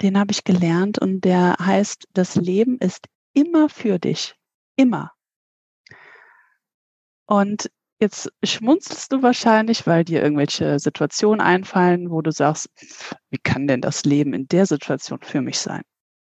den 0.00 0.16
habe 0.16 0.30
ich 0.30 0.44
gelernt 0.44 1.00
und 1.00 1.22
der 1.22 1.56
heißt, 1.58 2.06
das 2.12 2.36
Leben 2.36 2.78
ist 2.78 3.06
immer 3.32 3.68
für 3.68 3.98
dich. 3.98 4.36
Immer. 4.76 5.10
Und 7.26 7.68
jetzt 8.00 8.30
schmunzelst 8.44 9.10
du 9.10 9.22
wahrscheinlich, 9.24 9.88
weil 9.88 10.04
dir 10.04 10.22
irgendwelche 10.22 10.78
Situationen 10.78 11.40
einfallen, 11.40 12.12
wo 12.12 12.22
du 12.22 12.30
sagst, 12.30 12.70
wie 13.30 13.38
kann 13.38 13.66
denn 13.66 13.80
das 13.80 14.04
Leben 14.04 14.34
in 14.34 14.46
der 14.46 14.66
Situation 14.66 15.18
für 15.20 15.40
mich 15.40 15.58
sein? 15.58 15.82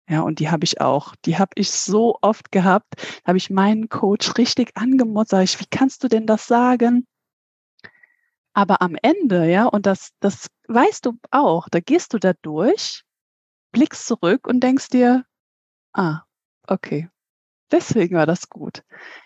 Ja, 0.09 0.21
und 0.21 0.39
die 0.39 0.49
habe 0.49 0.63
ich 0.63 0.81
auch. 0.81 1.15
Die 1.25 1.37
habe 1.37 1.51
ich 1.53 1.69
so 1.69 2.17
oft 2.23 2.51
gehabt. 2.51 2.95
Da 2.97 3.27
habe 3.27 3.37
ich 3.37 3.51
meinen 3.51 3.89
Coach 3.89 4.39
richtig 4.39 4.75
angemotzt. 4.75 5.29
Sag 5.29 5.43
ich, 5.43 5.59
wie 5.59 5.67
kannst 5.69 6.03
du 6.03 6.07
denn 6.07 6.25
das 6.25 6.47
sagen? 6.47 7.05
Aber 8.53 8.81
am 8.81 8.95
Ende, 9.01 9.49
ja, 9.49 9.65
und 9.65 9.85
das, 9.85 10.11
das 10.19 10.47
weißt 10.67 11.05
du 11.05 11.17
auch, 11.31 11.69
da 11.69 11.79
gehst 11.79 12.13
du 12.13 12.17
da 12.17 12.33
durch, 12.41 13.03
blickst 13.71 14.05
zurück 14.05 14.47
und 14.47 14.61
denkst 14.61 14.89
dir, 14.89 15.25
ah, 15.93 16.21
okay, 16.67 17.09
deswegen 17.71 18.15
war 18.15 18.25
das 18.25 18.49
gut. 18.49 18.83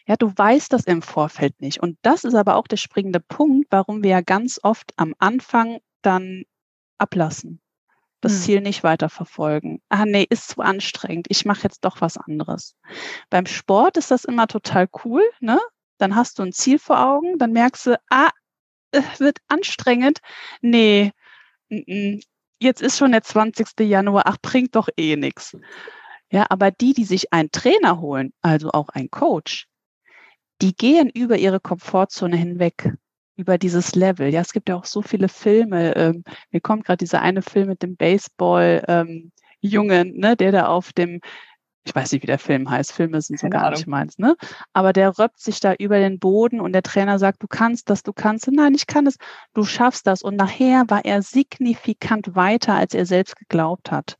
Ja, 0.07 0.15
du 0.15 0.31
weißt 0.35 0.71
das 0.71 0.83
im 0.85 1.01
Vorfeld 1.01 1.59
nicht. 1.61 1.81
Und 1.81 1.97
das 2.03 2.23
ist 2.23 2.35
aber 2.35 2.55
auch 2.55 2.67
der 2.67 2.77
springende 2.77 3.19
Punkt, 3.19 3.67
warum 3.71 4.03
wir 4.03 4.11
ja 4.11 4.21
ganz 4.21 4.59
oft 4.61 4.93
am 4.97 5.15
Anfang 5.17 5.79
dann 6.01 6.43
ablassen, 6.97 7.61
das 8.21 8.33
hm. 8.33 8.39
Ziel 8.39 8.61
nicht 8.61 8.83
weiterverfolgen. 8.83 9.81
Ah, 9.89 10.05
nee, 10.05 10.25
ist 10.29 10.49
zu 10.49 10.61
anstrengend. 10.61 11.27
Ich 11.29 11.45
mache 11.45 11.63
jetzt 11.63 11.83
doch 11.83 12.01
was 12.01 12.17
anderes. 12.17 12.75
Beim 13.29 13.47
Sport 13.47 13.97
ist 13.97 14.11
das 14.11 14.25
immer 14.25 14.47
total 14.47 14.87
cool, 15.03 15.23
ne? 15.39 15.59
Dann 15.97 16.15
hast 16.15 16.39
du 16.39 16.43
ein 16.43 16.51
Ziel 16.51 16.77
vor 16.77 16.99
Augen, 16.99 17.37
dann 17.37 17.53
merkst 17.53 17.85
du, 17.87 17.99
ah, 18.09 18.29
wird 19.19 19.39
anstrengend. 19.47 20.19
Nee, 20.61 21.11
jetzt 22.59 22.81
ist 22.81 22.97
schon 22.97 23.11
der 23.11 23.23
20. 23.23 23.79
Januar, 23.81 24.23
ach, 24.25 24.37
bringt 24.41 24.75
doch 24.75 24.89
eh 24.97 25.15
nichts. 25.15 25.55
Ja, 26.31 26.45
aber 26.49 26.71
die, 26.71 26.93
die 26.93 27.05
sich 27.05 27.31
einen 27.31 27.51
Trainer 27.51 27.99
holen, 27.99 28.33
also 28.41 28.71
auch 28.71 28.89
einen 28.89 29.11
Coach, 29.11 29.67
die 30.61 30.75
gehen 30.75 31.09
über 31.09 31.37
ihre 31.37 31.59
Komfortzone 31.59 32.35
hinweg, 32.35 32.91
über 33.35 33.57
dieses 33.57 33.95
Level. 33.95 34.33
Ja, 34.33 34.41
es 34.41 34.53
gibt 34.53 34.69
ja 34.69 34.75
auch 34.75 34.85
so 34.85 35.01
viele 35.01 35.29
Filme. 35.29 35.95
Ähm, 35.95 36.23
mir 36.51 36.61
kommt 36.61 36.85
gerade 36.85 36.97
dieser 36.97 37.21
eine 37.21 37.41
Film 37.41 37.67
mit 37.67 37.83
dem 37.83 37.95
Baseball-Jungen, 37.95 40.07
ähm, 40.07 40.13
ne, 40.15 40.35
der 40.35 40.51
da 40.51 40.67
auf 40.67 40.93
dem 40.93 41.19
ich 41.85 41.93
weiß 41.93 42.11
nicht, 42.11 42.23
wie 42.23 42.27
der 42.27 42.39
Film 42.39 42.69
heißt. 42.69 42.91
Filme 42.91 43.21
sind 43.21 43.39
so 43.39 43.43
Keine 43.43 43.51
gar 43.51 43.61
Ahnung. 43.65 43.77
nicht 43.77 43.87
meins, 43.87 44.17
ne? 44.17 44.35
Aber 44.73 44.91
der 44.91 45.17
röppt 45.19 45.39
sich 45.39 45.59
da 45.59 45.73
über 45.75 45.99
den 45.99 46.19
Boden 46.19 46.59
und 46.59 46.73
der 46.73 46.81
Trainer 46.81 47.19
sagt, 47.19 47.43
du 47.43 47.47
kannst 47.47 47.89
das, 47.91 48.01
du 48.01 48.11
kannst. 48.11 48.51
Nein, 48.51 48.73
ich 48.73 48.87
kann 48.87 49.05
es. 49.05 49.17
Du 49.53 49.63
schaffst 49.63 50.07
das. 50.07 50.23
Und 50.23 50.35
nachher 50.35 50.85
war 50.87 51.05
er 51.05 51.21
signifikant 51.21 52.35
weiter, 52.35 52.73
als 52.73 52.95
er 52.95 53.05
selbst 53.05 53.35
geglaubt 53.35 53.91
hat. 53.91 54.17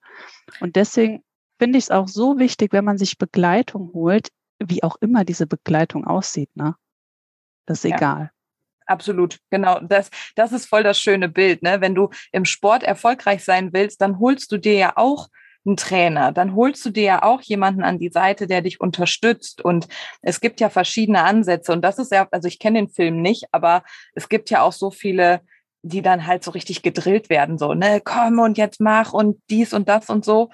Und 0.60 0.76
deswegen 0.76 1.24
finde 1.58 1.80
ich 1.80 1.86
es 1.86 1.92
auch 1.92 2.08
so 2.08 2.38
wichtig, 2.38 2.72
wenn 2.72 2.86
man 2.86 3.00
sich 3.00 3.18
Begleitung 3.18 3.92
holt, 3.94 4.30
wie 4.60 4.84
auch 4.84 4.98
immer 5.02 5.26
diese 5.26 5.48
Begleitung 5.48 6.06
aussieht, 6.06 6.56
ne? 6.56 6.76
Das 7.66 7.80
ist 7.80 7.90
ja. 7.90 7.98
egal. 7.98 8.32
Absolut, 8.86 9.40
genau. 9.50 9.80
Das, 9.80 10.12
das 10.36 10.52
ist 10.52 10.68
voll 10.68 10.84
das 10.84 11.00
schöne 11.00 11.28
Bild. 11.28 11.64
Ne? 11.64 11.82
Wenn 11.82 11.96
du 11.96 12.10
im 12.32 12.46
Sport 12.46 12.84
erfolgreich 12.84 13.44
sein 13.44 13.74
willst, 13.74 14.00
dann 14.02 14.20
holst 14.20 14.52
du 14.52 14.60
dir 14.60 14.76
ja 14.76 14.94
auch 14.96 15.30
einen 15.66 15.78
Trainer, 15.78 16.32
dann 16.32 16.56
holst 16.56 16.86
du 16.86 16.90
dir 16.90 17.04
ja 17.04 17.24
auch 17.24 17.42
jemanden 17.42 17.84
an 17.84 18.00
die 18.00 18.10
Seite, 18.10 18.48
der 18.48 18.62
dich 18.62 18.80
unterstützt. 18.80 19.64
Und 19.64 19.88
es 20.22 20.40
gibt 20.40 20.60
ja 20.60 20.70
verschiedene 20.70 21.24
Ansätze. 21.24 21.72
Und 21.72 21.82
das 21.82 22.00
ist 22.00 22.12
ja, 22.12 22.28
also 22.32 22.48
ich 22.48 22.60
kenne 22.60 22.80
den 22.80 22.90
Film 22.90 23.22
nicht, 23.22 23.46
aber 23.52 23.84
es 24.14 24.30
gibt 24.30 24.50
ja 24.50 24.62
auch 24.62 24.74
so 24.74 24.92
viele, 24.92 25.42
die 25.82 26.02
dann 26.02 26.26
halt 26.26 26.44
so 26.44 26.52
richtig 26.52 26.82
gedrillt 26.82 27.30
werden, 27.30 27.58
so, 27.60 27.74
ne, 27.76 28.02
komm 28.04 28.40
und 28.40 28.58
jetzt 28.58 28.82
mach 28.82 29.14
und 29.14 29.40
dies 29.50 29.74
und 29.74 29.88
das 29.88 30.10
und 30.10 30.26
so. 30.26 30.50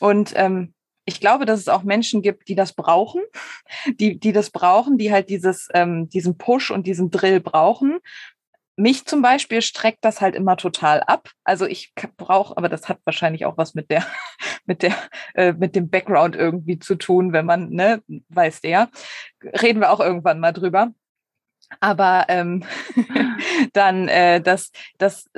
Und 0.00 0.32
ähm, 0.36 0.74
ich 1.06 1.20
glaube, 1.20 1.46
dass 1.46 1.60
es 1.60 1.68
auch 1.68 1.84
Menschen 1.84 2.20
gibt, 2.20 2.48
die 2.48 2.54
das 2.54 2.74
brauchen, 2.74 3.22
die, 3.98 4.18
die 4.18 4.32
das 4.32 4.50
brauchen, 4.50 4.98
die 4.98 5.10
halt 5.10 5.30
dieses, 5.30 5.68
ähm, 5.72 6.08
diesen 6.10 6.36
Push 6.36 6.70
und 6.70 6.86
diesen 6.86 7.10
Drill 7.10 7.40
brauchen 7.40 7.98
mich 8.78 9.04
zum 9.06 9.22
Beispiel 9.22 9.60
streckt 9.60 10.04
das 10.04 10.20
halt 10.20 10.36
immer 10.36 10.56
total 10.56 11.02
ab. 11.02 11.30
Also 11.42 11.66
ich 11.66 11.92
brauche, 12.16 12.56
aber 12.56 12.68
das 12.68 12.88
hat 12.88 13.00
wahrscheinlich 13.04 13.44
auch 13.44 13.58
was 13.58 13.74
mit 13.74 13.90
der, 13.90 14.06
mit 14.66 14.82
der, 14.82 14.94
äh, 15.34 15.52
mit 15.52 15.74
dem 15.74 15.90
Background 15.90 16.36
irgendwie 16.36 16.78
zu 16.78 16.94
tun, 16.94 17.32
wenn 17.32 17.44
man, 17.44 17.70
ne, 17.70 18.02
weiß 18.28 18.60
der. 18.60 18.88
Reden 19.42 19.80
wir 19.80 19.90
auch 19.90 20.00
irgendwann 20.00 20.38
mal 20.38 20.52
drüber. 20.52 20.92
Aber 21.80 22.26
ähm, 22.28 22.64
dann, 23.72 24.08
äh, 24.08 24.40
das, 24.40 24.70
das, 24.96 25.28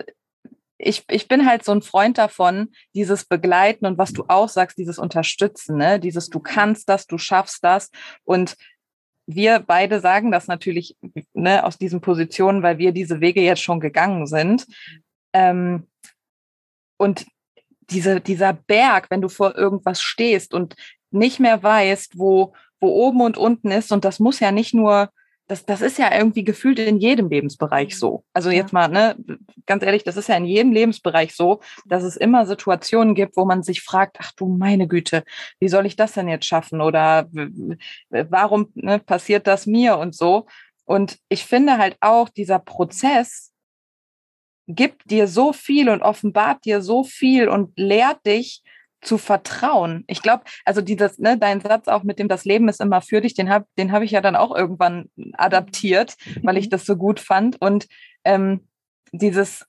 ich, 0.77 1.05
ich 1.11 1.27
bin 1.27 1.47
halt 1.47 1.65
so 1.65 1.73
ein 1.73 1.83
Freund 1.83 2.19
davon, 2.19 2.69
dieses 2.95 3.25
Begleiten 3.25 3.87
und 3.87 3.99
was 3.99 4.13
du 4.13 4.25
auch 4.29 4.49
sagst, 4.49 4.77
dieses 4.77 4.99
Unterstützen, 4.99 5.79
ne? 5.79 5.99
dieses 5.99 6.29
du 6.29 6.41
kannst 6.41 6.89
das, 6.91 7.07
du 7.07 7.17
schaffst 7.17 7.65
das 7.65 7.91
und 8.25 8.57
wir 9.27 9.61
beide 9.61 10.01
sagen 10.01 10.31
das 10.31 10.47
natürlich 10.47 10.97
ne, 11.35 11.65
aus 11.65 11.79
diesen 11.79 12.01
Positionen, 12.01 12.63
weil 12.63 12.79
wir 12.79 12.93
diese 12.93 13.21
Wege 13.21 13.41
jetzt 13.41 13.63
schon 13.63 13.81
gegangen 13.81 14.27
sind. 14.27 14.67
Ähm, 15.33 15.87
und 16.97 17.27
diese, 17.91 18.21
dieser 18.21 18.53
Berg, 18.53 19.11
wenn 19.11 19.21
du 19.21 19.29
vor 19.29 19.57
irgendwas 19.57 20.01
stehst 20.03 20.55
und 20.55 20.77
nicht 21.11 21.41
mehr 21.41 21.63
weißt, 21.63 22.19
wo, 22.19 22.55
wo 22.81 22.89
oben 22.89 23.21
und 23.21 23.37
unten 23.37 23.71
ist, 23.71 23.93
und 23.93 24.05
das 24.05 24.21
muss 24.21 24.41
ja 24.41 24.53
nicht 24.53 24.75
nur 24.75 25.11
das, 25.51 25.67
das 25.67 25.81
ist 25.81 25.99
ja 25.99 26.17
irgendwie 26.17 26.45
gefühlt 26.45 26.79
in 26.79 26.99
jedem 26.99 27.29
Lebensbereich 27.29 27.99
so. 27.99 28.25
Also 28.33 28.51
jetzt 28.51 28.73
mal, 28.73 28.87
ne, 28.87 29.17
ganz 29.67 29.83
ehrlich, 29.83 30.05
das 30.05 30.17
ist 30.17 30.29
ja 30.29 30.37
in 30.37 30.45
jedem 30.45 30.71
Lebensbereich 30.71 31.35
so, 31.35 31.61
dass 31.87 32.05
es 32.05 32.17
immer 32.17 32.47
Situationen 32.47 33.17
gibt, 33.17 33.37
wo 33.37 33.45
man 33.45 33.65
sich 33.65 33.83
fragt, 33.83 34.19
ach 34.21 34.31
du 34.37 34.47
meine 34.47 34.87
Güte, 34.87 35.25
wie 35.59 35.69
soll 35.69 35.87
ich 35.87 35.97
das 35.97 36.13
denn 36.13 36.29
jetzt 36.29 36.47
schaffen? 36.47 36.81
Oder 36.81 37.29
warum 38.11 38.69
ne, 38.75 39.01
passiert 39.01 39.49
das 39.49 39.67
mir 39.67 39.99
und 39.99 40.15
so? 40.15 40.47
Und 40.85 41.19
ich 41.29 41.45
finde 41.45 41.79
halt 41.79 41.97
auch, 42.01 42.29
dieser 42.29 42.61
Prozess 42.61 43.53
gibt 44.69 45.11
dir 45.11 45.27
so 45.27 45.53
viel 45.53 45.89
und 45.89 46.03
offenbart 46.03 46.65
dir 46.65 46.81
so 46.81 47.03
viel 47.03 47.49
und 47.49 47.77
lehrt 47.77 48.25
dich, 48.25 48.63
zu 49.03 49.19
vertrauen. 49.19 50.05
Ich 50.07 50.23
glaube, 50.23 50.45
also 50.65 50.81
dieses, 50.81 51.19
ne, 51.19 51.39
dein 51.39 51.61
Satz 51.61 51.89
auch 51.89 52.03
mit 52.03 52.19
dem, 52.19 52.29
das 52.29 52.45
Leben 52.45 52.69
ist 52.69 52.81
immer 52.81 53.01
für 53.01 53.21
dich, 53.21 53.35
den 53.35 53.51
habe 53.51 53.67
den 53.79 53.93
hab 53.93 54.03
ich 54.03 54.11
ja 54.11 54.21
dann 54.21 54.37
auch 54.37 54.55
irgendwann 54.55 55.11
adaptiert, 55.35 56.17
weil 56.43 56.57
ich 56.57 56.67
mhm. 56.67 56.71
das 56.71 56.87
so 56.87 56.97
gut 56.97 57.21
fand. 57.21 57.61
Und 57.61 57.87
ähm, 58.25 58.69
dieses 59.13 59.67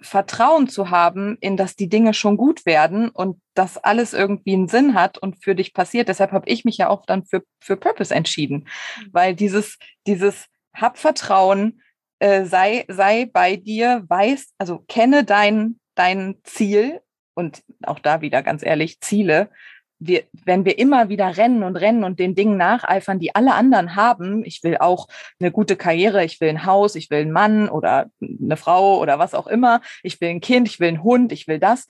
Vertrauen 0.00 0.68
zu 0.68 0.90
haben, 0.90 1.38
in 1.40 1.56
dass 1.56 1.76
die 1.76 1.88
Dinge 1.88 2.14
schon 2.14 2.36
gut 2.36 2.66
werden 2.66 3.08
und 3.08 3.40
dass 3.54 3.78
alles 3.78 4.12
irgendwie 4.12 4.54
einen 4.54 4.68
Sinn 4.68 4.94
hat 4.94 5.18
und 5.18 5.42
für 5.42 5.54
dich 5.54 5.72
passiert. 5.72 6.08
Deshalb 6.08 6.32
habe 6.32 6.48
ich 6.48 6.64
mich 6.64 6.76
ja 6.76 6.88
auch 6.88 7.06
dann 7.06 7.24
für, 7.24 7.42
für 7.60 7.76
Purpose 7.76 8.14
entschieden, 8.14 8.66
mhm. 8.98 9.08
weil 9.12 9.34
dieses, 9.34 9.78
dieses 10.06 10.46
hab 10.74 10.98
Vertrauen, 10.98 11.80
äh, 12.18 12.44
sei, 12.44 12.84
sei 12.88 13.30
bei 13.32 13.56
dir, 13.56 14.04
weiß, 14.08 14.52
also 14.58 14.84
kenne 14.88 15.24
dein, 15.24 15.80
dein 15.94 16.36
Ziel, 16.44 17.00
und 17.34 17.62
auch 17.82 17.98
da 17.98 18.20
wieder 18.20 18.42
ganz 18.42 18.64
ehrlich, 18.64 19.00
Ziele, 19.00 19.50
wir, 19.98 20.24
wenn 20.44 20.64
wir 20.64 20.78
immer 20.78 21.08
wieder 21.08 21.36
rennen 21.36 21.62
und 21.62 21.76
rennen 21.76 22.04
und 22.04 22.18
den 22.18 22.34
Dingen 22.34 22.56
nacheifern, 22.56 23.18
die 23.18 23.34
alle 23.34 23.54
anderen 23.54 23.96
haben, 23.96 24.44
ich 24.44 24.62
will 24.62 24.76
auch 24.78 25.08
eine 25.40 25.50
gute 25.50 25.76
Karriere, 25.76 26.24
ich 26.24 26.40
will 26.40 26.48
ein 26.48 26.66
Haus, 26.66 26.94
ich 26.94 27.10
will 27.10 27.20
einen 27.20 27.32
Mann 27.32 27.68
oder 27.68 28.10
eine 28.20 28.56
Frau 28.56 28.98
oder 28.98 29.18
was 29.18 29.34
auch 29.34 29.46
immer, 29.46 29.80
ich 30.02 30.20
will 30.20 30.28
ein 30.28 30.40
Kind, 30.40 30.68
ich 30.68 30.80
will 30.80 30.88
einen 30.88 31.02
Hund, 31.02 31.32
ich 31.32 31.48
will 31.48 31.58
das, 31.58 31.86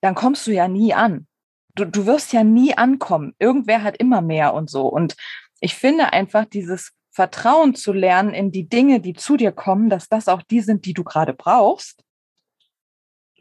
dann 0.00 0.14
kommst 0.14 0.46
du 0.46 0.50
ja 0.52 0.68
nie 0.68 0.94
an. 0.94 1.26
du, 1.74 1.84
du 1.84 2.06
wirst 2.06 2.32
ja 2.32 2.44
nie 2.44 2.76
ankommen. 2.76 3.34
Irgendwer 3.38 3.82
hat 3.82 3.96
immer 3.96 4.20
mehr 4.22 4.54
und 4.54 4.68
so. 4.68 4.86
Und 4.86 5.16
ich 5.60 5.74
finde 5.74 6.12
einfach 6.12 6.44
dieses 6.44 6.92
Vertrauen 7.10 7.74
zu 7.74 7.92
lernen 7.92 8.34
in 8.34 8.50
die 8.52 8.68
Dinge, 8.68 9.00
die 9.00 9.14
zu 9.14 9.36
dir 9.36 9.52
kommen, 9.52 9.88
dass 9.90 10.08
das 10.08 10.28
auch 10.28 10.42
die 10.42 10.60
sind, 10.60 10.84
die 10.84 10.94
du 10.94 11.04
gerade 11.04 11.34
brauchst, 11.34 12.02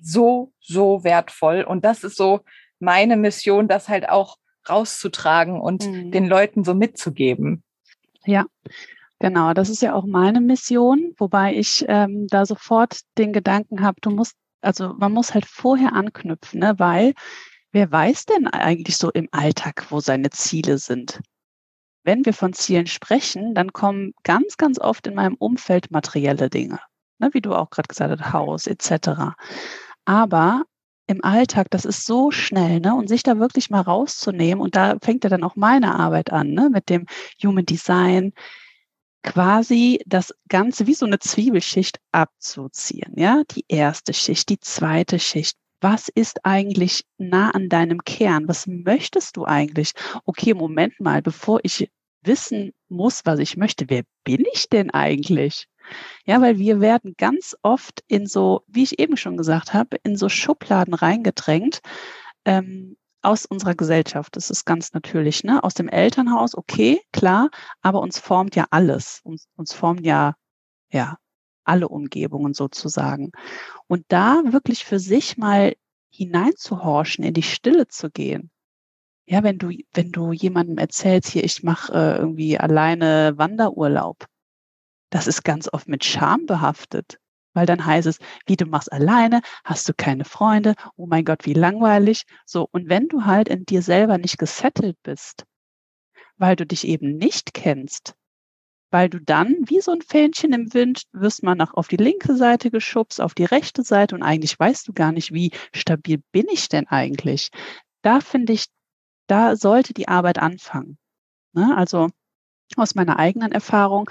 so, 0.02 0.52
so 0.60 1.04
wertvoll. 1.04 1.64
Und 1.64 1.86
das 1.86 2.04
ist 2.04 2.18
so 2.18 2.42
meine 2.80 3.18
Mission, 3.18 3.68
das 3.68 3.90
halt 3.90 4.10
auch 4.10 4.38
rauszutragen 4.70 5.60
und 5.60 5.88
mhm. 5.88 6.12
den 6.12 6.28
Leuten 6.28 6.64
so 6.64 6.74
mitzugeben. 6.74 7.64
Ja, 8.26 8.46
genau. 9.20 9.54
Das 9.54 9.70
ist 9.70 9.82
ja 9.82 9.94
auch 9.94 10.06
meine 10.06 10.42
Mission, 10.42 11.14
wobei 11.18 11.56
ich 11.56 11.86
ähm, 11.88 12.28
da 12.30 12.46
sofort 12.46 13.00
den 13.18 13.34
Gedanken 13.34 13.82
habe, 13.82 13.98
du 14.02 14.12
musst, 14.12 14.36
also 14.62 14.94
man 14.94 15.12
muss 15.12 15.34
halt 15.34 15.46
vorher 15.46 15.94
anknüpfen, 15.94 16.60
ne? 16.60 16.76
weil 16.78 17.14
wer 17.72 17.92
weiß 17.92 18.26
denn 18.26 18.48
eigentlich 18.48 18.98
so 18.98 19.10
im 19.12 19.28
Alltag, 19.32 19.88
wo 19.90 20.00
seine 20.00 20.30
Ziele 20.30 20.78
sind? 20.78 21.22
Wenn 22.04 22.26
wir 22.26 22.34
von 22.34 22.54
Zielen 22.54 22.88
sprechen, 22.88 23.54
dann 23.54 23.74
kommen 23.74 24.14
ganz, 24.24 24.58
ganz 24.58 24.80
oft 24.80 25.08
in 25.08 25.16
meinem 25.16 25.36
Umfeld 25.36 25.92
materielle 25.92 26.50
Dinge, 26.50 26.80
ne? 27.20 27.30
wie 27.34 27.42
du 27.42 27.54
auch 27.54 27.70
gerade 27.70 27.88
gesagt 27.88 28.22
hast, 28.22 28.34
Haus 28.34 28.68
etc. 28.68 29.36
Aber 30.10 30.64
im 31.06 31.24
Alltag, 31.24 31.70
das 31.70 31.86
ist 31.86 32.04
so 32.08 32.32
schnell, 32.32 32.80
ne? 32.80 32.96
Und 32.96 33.08
sich 33.08 33.22
da 33.22 33.38
wirklich 33.38 33.70
mal 33.70 33.82
rauszunehmen, 33.82 34.60
und 34.60 34.76
da 34.76 34.98
fängt 35.04 35.24
ja 35.24 35.30
dann 35.30 35.44
auch 35.44 35.56
meine 35.56 35.94
Arbeit 36.00 36.32
an, 36.34 36.50
ne? 36.50 36.72
Mit 36.72 36.90
dem 36.90 37.06
Human 37.44 37.66
Design, 37.66 38.34
quasi 39.24 40.02
das 40.08 40.34
Ganze 40.48 40.88
wie 40.88 40.96
so 40.96 41.06
eine 41.06 41.20
Zwiebelschicht 41.20 42.00
abzuziehen, 42.12 43.14
ja? 43.18 43.44
Die 43.52 43.66
erste 43.68 44.14
Schicht, 44.16 44.50
die 44.50 44.60
zweite 44.60 45.20
Schicht. 45.20 45.58
Was 45.82 46.10
ist 46.10 46.44
eigentlich 46.44 47.06
nah 47.20 47.52
an 47.52 47.70
deinem 47.70 48.04
Kern? 48.04 48.48
Was 48.48 48.66
möchtest 48.66 49.38
du 49.38 49.46
eigentlich? 49.46 49.92
Okay, 50.26 50.56
Moment 50.56 51.00
mal, 51.00 51.22
bevor 51.22 51.60
ich 51.64 51.92
wissen 52.24 52.74
muss, 52.88 53.22
was 53.26 53.40
ich 53.40 53.58
möchte, 53.58 53.86
wer 53.90 54.04
bin 54.24 54.44
ich 54.54 54.70
denn 54.70 54.90
eigentlich? 54.90 55.69
Ja, 56.26 56.42
weil 56.42 56.58
wir 56.58 56.82
werden 56.82 57.16
ganz 57.18 57.56
oft 57.62 58.04
in 58.08 58.28
so, 58.28 58.64
wie 58.68 58.84
ich 58.84 59.00
eben 59.00 59.18
schon 59.18 59.38
gesagt 59.38 59.74
habe, 59.74 59.98
in 60.04 60.16
so 60.16 60.30
Schubladen 60.30 60.94
reingedrängt 60.94 61.80
ähm, 62.46 62.98
aus 63.22 63.46
unserer 63.46 63.76
Gesellschaft. 63.76 64.36
Das 64.36 64.50
ist 64.50 64.66
ganz 64.66 64.94
natürlich, 64.94 65.44
ne? 65.44 65.64
Aus 65.64 65.74
dem 65.74 65.90
Elternhaus, 65.90 66.56
okay, 66.56 67.02
klar, 67.12 67.50
aber 67.82 68.02
uns 68.02 68.20
formt 68.20 68.56
ja 68.56 68.66
alles. 68.70 69.22
Uns, 69.24 69.48
uns 69.56 69.74
formen 69.74 70.04
ja, 70.04 70.36
ja, 70.92 71.18
alle 71.64 71.88
Umgebungen 71.88 72.54
sozusagen. 72.54 73.32
Und 73.88 74.06
da 74.08 74.42
wirklich 74.46 74.86
für 74.86 75.00
sich 75.00 75.38
mal 75.38 75.76
hineinzuhorchen, 76.12 77.24
in 77.24 77.34
die 77.34 77.44
Stille 77.44 77.88
zu 77.88 78.10
gehen. 78.10 78.52
Ja, 79.26 79.44
wenn 79.44 79.60
du, 79.60 79.70
wenn 79.94 80.12
du 80.12 80.32
jemandem 80.34 80.80
erzählst, 80.80 81.30
hier, 81.30 81.44
ich 81.44 81.62
mache 81.62 81.94
äh, 81.94 82.18
irgendwie 82.18 82.58
alleine 82.58 83.34
Wanderurlaub, 83.38 84.26
das 85.10 85.28
ist 85.28 85.44
ganz 85.44 85.72
oft 85.72 85.88
mit 85.88 86.06
Scham 86.06 86.46
behaftet. 86.46 87.20
Weil 87.54 87.66
dann 87.66 87.86
heißt 87.86 88.08
es, 88.08 88.20
wie 88.46 88.56
du 88.56 88.66
machst 88.66 88.92
alleine, 88.92 89.42
hast 89.64 89.90
du 89.90 89.94
keine 89.94 90.24
Freunde, 90.24 90.76
oh 90.96 91.08
mein 91.08 91.26
Gott, 91.26 91.46
wie 91.46 91.54
langweilig. 91.54 92.24
So, 92.46 92.68
und 92.72 92.90
wenn 92.90 93.08
du 93.08 93.26
halt 93.26 93.50
in 93.50 93.66
dir 93.66 93.82
selber 93.82 94.18
nicht 94.18 94.38
gesettelt 94.38 94.98
bist, 95.04 95.46
weil 96.38 96.56
du 96.56 96.66
dich 96.66 96.88
eben 96.88 97.18
nicht 97.18 97.54
kennst, 97.54 98.14
weil 98.92 99.10
du 99.10 99.20
dann 99.20 99.56
wie 99.66 99.82
so 99.82 99.92
ein 99.92 100.02
Fähnchen 100.02 100.54
im 100.54 100.74
Wind 100.74 101.04
wirst 101.12 101.44
mal 101.44 101.56
nach 101.56 101.74
auf 101.74 101.88
die 101.88 101.98
linke 101.98 102.36
Seite 102.36 102.72
geschubst, 102.72 103.22
auf 103.22 103.34
die 103.34 103.46
rechte 103.46 103.84
Seite 103.84 104.16
und 104.16 104.24
eigentlich 104.24 104.60
weißt 104.60 104.88
du 104.88 104.94
gar 104.94 105.12
nicht, 105.12 105.34
wie 105.34 105.52
stabil 105.74 106.22
bin 106.32 106.48
ich 106.52 106.70
denn 106.70 106.88
eigentlich. 106.88 107.50
Da 108.02 108.20
finde 108.20 108.54
ich, 108.54 108.66
da 109.28 109.56
sollte 109.56 109.94
die 109.94 110.08
Arbeit 110.08 110.40
anfangen. 110.40 110.98
Ne? 111.54 111.76
Also 111.76 112.10
aus 112.78 112.96
meiner 112.96 113.20
eigenen 113.20 113.52
Erfahrung 113.52 114.10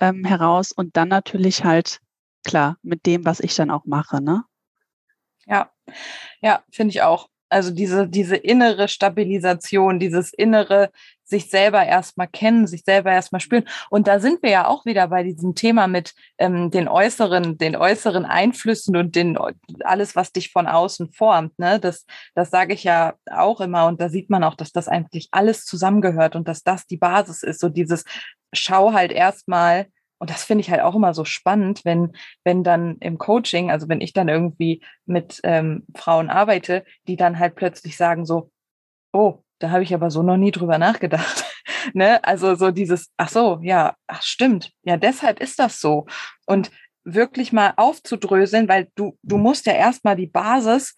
ähm, 0.00 0.24
heraus 0.24 0.72
und 0.72 0.96
dann 0.96 1.08
natürlich 1.08 1.64
halt 1.64 2.00
klar 2.44 2.78
mit 2.82 3.06
dem, 3.06 3.24
was 3.24 3.40
ich 3.40 3.54
dann 3.54 3.70
auch 3.70 3.84
mache, 3.84 4.22
ne? 4.22 4.44
Ja, 5.46 5.70
ja, 6.40 6.64
finde 6.70 6.92
ich 6.92 7.02
auch. 7.02 7.28
Also 7.48 7.70
diese, 7.70 8.08
diese 8.08 8.36
innere 8.36 8.88
Stabilisation, 8.88 9.98
dieses 9.98 10.32
innere 10.32 10.90
sich 11.24 11.50
selber 11.50 11.84
erstmal 11.84 12.28
kennen, 12.28 12.66
sich 12.66 12.84
selber 12.84 13.10
erstmal 13.10 13.40
spüren. 13.40 13.64
Und 13.90 14.06
da 14.06 14.20
sind 14.20 14.42
wir 14.42 14.50
ja 14.50 14.66
auch 14.68 14.84
wieder 14.84 15.08
bei 15.08 15.22
diesem 15.22 15.54
Thema 15.54 15.86
mit 15.86 16.14
ähm, 16.38 16.70
den 16.70 16.86
äußeren, 16.86 17.56
den 17.56 17.76
äußeren 17.76 18.24
Einflüssen 18.24 18.96
und 18.96 19.16
den 19.16 19.38
alles, 19.84 20.14
was 20.14 20.32
dich 20.32 20.52
von 20.52 20.66
außen 20.66 21.12
formt. 21.12 21.58
Ne? 21.58 21.80
Das, 21.80 22.04
das 22.34 22.50
sage 22.50 22.74
ich 22.74 22.84
ja 22.84 23.14
auch 23.30 23.60
immer. 23.60 23.86
Und 23.86 24.00
da 24.00 24.08
sieht 24.10 24.30
man 24.30 24.44
auch, 24.44 24.54
dass 24.54 24.72
das 24.72 24.88
eigentlich 24.88 25.28
alles 25.30 25.64
zusammengehört 25.64 26.36
und 26.36 26.46
dass 26.46 26.62
das 26.62 26.86
die 26.86 26.98
Basis 26.98 27.42
ist. 27.42 27.60
So 27.60 27.68
dieses 27.68 28.04
Schau 28.52 28.92
halt 28.92 29.10
erstmal, 29.10 29.86
und 30.18 30.30
das 30.30 30.44
finde 30.44 30.62
ich 30.62 30.70
halt 30.70 30.80
auch 30.80 30.94
immer 30.94 31.12
so 31.14 31.24
spannend, 31.24 31.84
wenn, 31.84 32.12
wenn 32.44 32.64
dann 32.64 32.96
im 33.00 33.18
Coaching, 33.18 33.70
also 33.70 33.88
wenn 33.88 34.00
ich 34.00 34.12
dann 34.12 34.28
irgendwie 34.28 34.82
mit 35.06 35.40
ähm, 35.44 35.84
Frauen 35.94 36.30
arbeite, 36.30 36.84
die 37.06 37.16
dann 37.16 37.38
halt 37.38 37.56
plötzlich 37.56 37.96
sagen 37.96 38.24
so, 38.24 38.50
oh, 39.12 39.42
da 39.58 39.70
habe 39.70 39.82
ich 39.82 39.94
aber 39.94 40.10
so 40.10 40.22
noch 40.22 40.36
nie 40.36 40.50
drüber 40.50 40.78
nachgedacht. 40.78 41.44
ne? 41.94 42.22
Also 42.24 42.54
so 42.54 42.70
dieses, 42.70 43.10
ach 43.16 43.28
so, 43.28 43.58
ja, 43.62 43.96
ach 44.06 44.22
stimmt, 44.22 44.72
ja, 44.82 44.96
deshalb 44.96 45.40
ist 45.40 45.58
das 45.58 45.80
so. 45.80 46.06
Und 46.46 46.70
wirklich 47.04 47.52
mal 47.52 47.74
aufzudröseln, 47.76 48.68
weil 48.68 48.88
du, 48.94 49.18
du 49.22 49.36
musst 49.36 49.66
ja 49.66 49.74
erstmal 49.74 50.16
die 50.16 50.26
Basis 50.26 50.94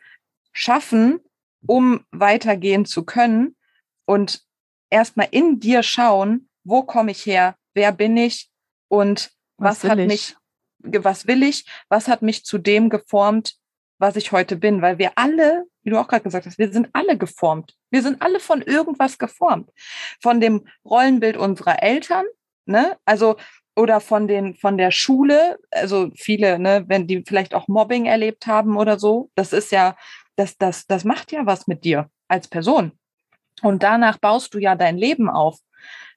schaffen, 0.52 1.18
um 1.66 2.04
weitergehen 2.12 2.84
zu 2.84 3.04
können 3.04 3.56
und 4.04 4.42
erstmal 4.88 5.28
in 5.30 5.58
dir 5.58 5.82
schauen, 5.82 6.48
wo 6.64 6.82
komme 6.82 7.10
ich 7.10 7.26
her, 7.26 7.56
wer 7.74 7.92
bin 7.92 8.16
ich, 8.16 8.50
und 8.88 9.30
was, 9.58 9.84
was 9.84 9.90
hat 9.90 9.98
ich? 9.98 10.06
mich, 10.06 10.36
was 10.78 11.26
will 11.26 11.42
ich, 11.42 11.64
was 11.88 12.08
hat 12.08 12.22
mich 12.22 12.44
zu 12.44 12.58
dem 12.58 12.90
geformt, 12.90 13.56
was 13.98 14.16
ich 14.16 14.32
heute 14.32 14.56
bin, 14.56 14.82
weil 14.82 14.98
wir 14.98 15.12
alle, 15.16 15.64
wie 15.82 15.90
du 15.90 15.98
auch 15.98 16.08
gerade 16.08 16.22
gesagt 16.22 16.46
hast, 16.46 16.58
wir 16.58 16.70
sind 16.70 16.88
alle 16.92 17.16
geformt. 17.16 17.74
Wir 17.90 18.02
sind 18.02 18.20
alle 18.20 18.40
von 18.40 18.60
irgendwas 18.60 19.18
geformt. 19.18 19.70
Von 20.20 20.40
dem 20.40 20.66
Rollenbild 20.84 21.36
unserer 21.36 21.82
Eltern, 21.82 22.26
ne? 22.66 22.98
Also 23.04 23.36
oder 23.74 24.00
von 24.00 24.26
den 24.26 24.54
von 24.54 24.78
der 24.78 24.90
Schule, 24.90 25.58
also 25.70 26.10
viele, 26.16 26.58
ne, 26.58 26.84
wenn 26.88 27.06
die 27.06 27.22
vielleicht 27.26 27.54
auch 27.54 27.68
Mobbing 27.68 28.06
erlebt 28.06 28.46
haben 28.46 28.76
oder 28.76 28.98
so, 28.98 29.30
das 29.34 29.52
ist 29.52 29.70
ja 29.70 29.96
das 30.36 30.56
das 30.56 30.86
das 30.86 31.04
macht 31.04 31.32
ja 31.32 31.46
was 31.46 31.66
mit 31.66 31.84
dir 31.84 32.10
als 32.28 32.48
Person. 32.48 32.92
Und 33.62 33.82
danach 33.82 34.18
baust 34.18 34.54
du 34.54 34.58
ja 34.58 34.74
dein 34.74 34.98
Leben 34.98 35.30
auf. 35.30 35.58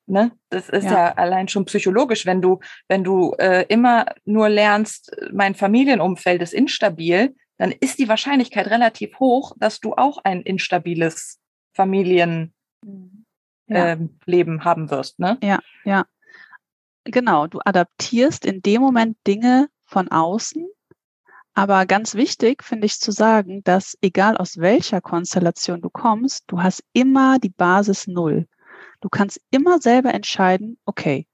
Ne? 0.09 0.31
Das 0.49 0.69
ist 0.69 0.85
ja. 0.85 0.91
ja. 0.91 1.13
allein 1.13 1.47
schon 1.47 1.65
psychologisch, 1.65 2.25
wenn 2.25 2.41
du, 2.41 2.59
wenn 2.87 3.03
du 3.03 3.35
äh, 3.37 3.65
immer 3.69 4.05
nur 4.25 4.49
lernst, 4.49 5.15
mein 5.31 5.55
Familienumfeld 5.55 6.41
ist 6.41 6.53
instabil, 6.53 7.35
dann 7.57 7.71
ist 7.71 7.99
die 7.99 8.07
Wahrscheinlichkeit 8.07 8.67
relativ 8.67 9.19
hoch, 9.19 9.53
dass 9.57 9.79
du 9.79 9.93
auch 9.93 10.17
ein 10.23 10.41
instabiles 10.41 11.39
Familienleben 11.73 12.53
ja. 13.67 13.93
äh, 13.93 14.59
haben 14.59 14.89
wirst. 14.89 15.19
Ne? 15.19 15.37
Ja, 15.43 15.59
ja. 15.85 16.05
Genau, 17.03 17.47
du 17.47 17.59
adaptierst 17.63 18.45
in 18.45 18.61
dem 18.61 18.81
Moment 18.81 19.17
Dinge 19.27 19.69
von 19.85 20.09
außen. 20.09 20.67
Aber 21.53 21.85
ganz 21.85 22.15
wichtig 22.15 22.63
finde 22.63 22.85
ich 22.85 22.99
zu 22.99 23.11
sagen, 23.11 23.63
dass 23.63 23.97
egal 24.01 24.37
aus 24.37 24.57
welcher 24.57 25.01
Konstellation 25.01 25.81
du 25.81 25.89
kommst, 25.89 26.45
du 26.47 26.61
hast 26.61 26.83
immer 26.93 27.39
die 27.39 27.49
Basis 27.49 28.07
Null. 28.07 28.47
Du 29.01 29.09
kannst 29.09 29.39
immer 29.51 29.79
selber 29.79 30.13
entscheiden, 30.13 30.77
okay, 30.85 31.27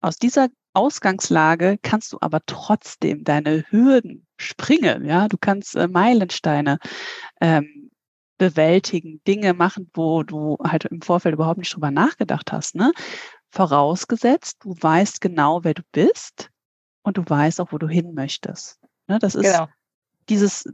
aus 0.00 0.16
dieser 0.16 0.48
Ausgangslage 0.74 1.78
kannst 1.82 2.12
du 2.12 2.18
aber 2.20 2.40
trotzdem 2.46 3.24
deine 3.24 3.64
Hürden 3.70 4.26
springen, 4.38 5.04
ja, 5.04 5.28
du 5.28 5.38
kannst 5.38 5.76
äh, 5.76 5.86
Meilensteine 5.86 6.78
ähm, 7.40 7.90
bewältigen, 8.38 9.22
Dinge 9.26 9.54
machen, 9.54 9.90
wo 9.94 10.22
du 10.24 10.58
halt 10.62 10.86
im 10.86 11.00
Vorfeld 11.00 11.34
überhaupt 11.34 11.58
nicht 11.58 11.74
drüber 11.74 11.90
nachgedacht 11.90 12.52
hast, 12.52 12.74
ne? 12.74 12.92
Vorausgesetzt, 13.50 14.64
du 14.64 14.74
weißt 14.78 15.20
genau, 15.20 15.62
wer 15.62 15.74
du 15.74 15.82
bist 15.92 16.50
und 17.02 17.16
du 17.16 17.22
weißt 17.24 17.60
auch, 17.60 17.70
wo 17.70 17.78
du 17.78 17.88
hin 17.88 18.12
möchtest. 18.14 18.80
Ne? 19.06 19.20
Das 19.20 19.36
ist 19.36 19.44
genau. 19.44 19.68
dieses, 20.28 20.68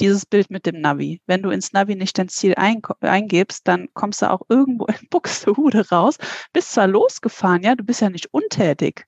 dieses 0.00 0.26
Bild 0.26 0.50
mit 0.50 0.66
dem 0.66 0.80
Navi. 0.80 1.20
Wenn 1.26 1.42
du 1.42 1.50
ins 1.50 1.72
Navi 1.72 1.96
nicht 1.96 2.18
dein 2.18 2.28
Ziel 2.28 2.54
eingibst, 2.56 3.66
dann 3.66 3.88
kommst 3.94 4.22
du 4.22 4.30
auch 4.30 4.42
irgendwo 4.48 4.86
in 4.86 4.94
Buxtehude 5.10 5.88
raus, 5.90 6.18
bist 6.52 6.72
zwar 6.72 6.86
losgefahren, 6.86 7.62
ja, 7.62 7.74
du 7.74 7.84
bist 7.84 8.00
ja 8.00 8.10
nicht 8.10 8.32
untätig. 8.32 9.06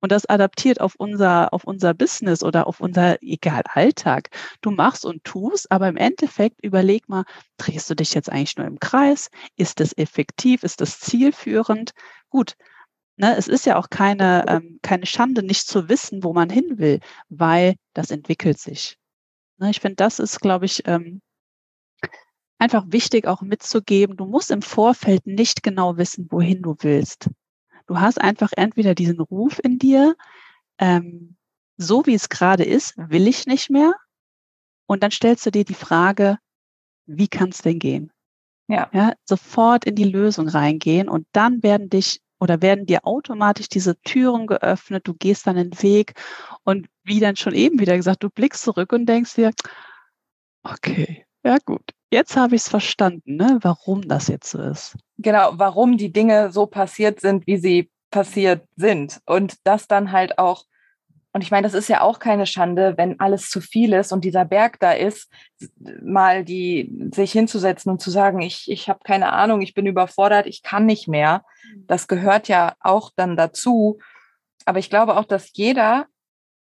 Und 0.00 0.12
das 0.12 0.26
adaptiert 0.26 0.80
auf 0.80 0.94
unser, 0.96 1.52
auf 1.52 1.64
unser 1.64 1.92
Business 1.94 2.42
oder 2.42 2.66
auf 2.66 2.80
unser, 2.80 3.22
egal, 3.22 3.62
Alltag. 3.68 4.30
Du 4.62 4.70
machst 4.70 5.04
und 5.04 5.24
tust, 5.24 5.70
aber 5.70 5.88
im 5.88 5.96
Endeffekt 5.96 6.64
überleg 6.64 7.08
mal, 7.08 7.24
drehst 7.58 7.90
du 7.90 7.94
dich 7.94 8.14
jetzt 8.14 8.30
eigentlich 8.30 8.56
nur 8.56 8.66
im 8.66 8.78
Kreis? 8.78 9.28
Ist 9.56 9.80
es 9.80 9.96
effektiv? 9.96 10.62
Ist 10.62 10.80
es 10.80 11.00
zielführend? 11.00 11.92
Gut. 12.30 12.54
Ne, 13.16 13.36
es 13.36 13.48
ist 13.48 13.66
ja 13.66 13.76
auch 13.76 13.90
keine, 13.90 14.46
ähm, 14.48 14.78
keine 14.82 15.04
Schande, 15.04 15.42
nicht 15.42 15.66
zu 15.66 15.90
wissen, 15.90 16.24
wo 16.24 16.32
man 16.32 16.48
hin 16.48 16.78
will, 16.78 17.00
weil 17.28 17.74
das 17.92 18.10
entwickelt 18.10 18.58
sich. 18.58 18.99
Ne, 19.60 19.70
ich 19.70 19.80
finde, 19.80 19.96
das 19.96 20.18
ist, 20.18 20.40
glaube 20.40 20.64
ich, 20.64 20.86
ähm, 20.86 21.20
einfach 22.58 22.84
wichtig 22.88 23.26
auch 23.26 23.42
mitzugeben, 23.42 24.16
du 24.16 24.24
musst 24.24 24.50
im 24.50 24.62
Vorfeld 24.62 25.26
nicht 25.26 25.62
genau 25.62 25.98
wissen, 25.98 26.28
wohin 26.30 26.62
du 26.62 26.76
willst. 26.80 27.28
Du 27.86 28.00
hast 28.00 28.20
einfach 28.20 28.52
entweder 28.56 28.94
diesen 28.94 29.20
Ruf 29.20 29.60
in 29.62 29.78
dir, 29.78 30.16
ähm, 30.78 31.36
so 31.76 32.06
wie 32.06 32.14
es 32.14 32.30
gerade 32.30 32.64
ist, 32.64 32.94
will 32.96 33.28
ich 33.28 33.46
nicht 33.46 33.68
mehr. 33.68 33.94
Und 34.86 35.02
dann 35.02 35.10
stellst 35.10 35.44
du 35.44 35.50
dir 35.50 35.64
die 35.64 35.74
Frage, 35.74 36.38
wie 37.06 37.28
kann 37.28 37.50
es 37.50 37.62
denn 37.62 37.78
gehen? 37.78 38.12
Ja. 38.66 38.88
ja. 38.92 39.12
Sofort 39.24 39.84
in 39.84 39.94
die 39.94 40.04
Lösung 40.04 40.48
reingehen 40.48 41.08
und 41.08 41.26
dann 41.32 41.62
werden 41.62 41.90
dich 41.90 42.20
oder 42.40 42.62
werden 42.62 42.86
dir 42.86 43.06
automatisch 43.06 43.68
diese 43.68 44.00
Türen 44.02 44.46
geöffnet, 44.46 45.06
du 45.06 45.14
gehst 45.14 45.46
dann 45.46 45.56
den 45.56 45.82
Weg 45.82 46.14
und 46.64 46.88
wie 47.04 47.20
dann 47.20 47.36
schon 47.36 47.54
eben 47.54 47.78
wieder 47.78 47.96
gesagt, 47.96 48.22
du 48.22 48.30
blickst 48.30 48.62
zurück 48.62 48.92
und 48.92 49.06
denkst 49.06 49.34
dir, 49.34 49.52
okay, 50.64 51.26
ja 51.44 51.58
gut, 51.64 51.92
jetzt 52.10 52.36
habe 52.36 52.56
ich 52.56 52.62
es 52.62 52.68
verstanden, 52.68 53.36
ne, 53.36 53.58
warum 53.62 54.08
das 54.08 54.28
jetzt 54.28 54.50
so 54.50 54.60
ist. 54.60 54.96
Genau, 55.18 55.52
warum 55.54 55.96
die 55.96 56.12
Dinge 56.12 56.50
so 56.50 56.66
passiert 56.66 57.20
sind, 57.20 57.46
wie 57.46 57.58
sie 57.58 57.90
passiert 58.10 58.66
sind 58.76 59.20
und 59.26 59.56
das 59.64 59.86
dann 59.86 60.12
halt 60.12 60.38
auch 60.38 60.64
und 61.32 61.42
ich 61.42 61.50
meine, 61.50 61.64
das 61.64 61.74
ist 61.74 61.88
ja 61.88 62.00
auch 62.00 62.18
keine 62.18 62.44
Schande, 62.44 62.94
wenn 62.96 63.20
alles 63.20 63.50
zu 63.50 63.60
viel 63.60 63.92
ist 63.92 64.12
und 64.12 64.24
dieser 64.24 64.44
Berg 64.44 64.80
da 64.80 64.92
ist, 64.92 65.30
mal 66.02 66.44
die 66.44 67.08
sich 67.14 67.30
hinzusetzen 67.30 67.92
und 67.92 68.00
zu 68.00 68.10
sagen, 68.10 68.40
ich, 68.40 68.68
ich 68.68 68.88
habe 68.88 69.00
keine 69.04 69.32
Ahnung, 69.32 69.60
ich 69.60 69.74
bin 69.74 69.86
überfordert, 69.86 70.46
ich 70.46 70.62
kann 70.62 70.86
nicht 70.86 71.06
mehr. 71.06 71.44
Mhm. 71.62 71.86
Das 71.86 72.08
gehört 72.08 72.48
ja 72.48 72.74
auch 72.80 73.12
dann 73.14 73.36
dazu. 73.36 74.00
Aber 74.64 74.80
ich 74.80 74.90
glaube 74.90 75.16
auch, 75.16 75.24
dass 75.24 75.50
jeder, 75.52 76.06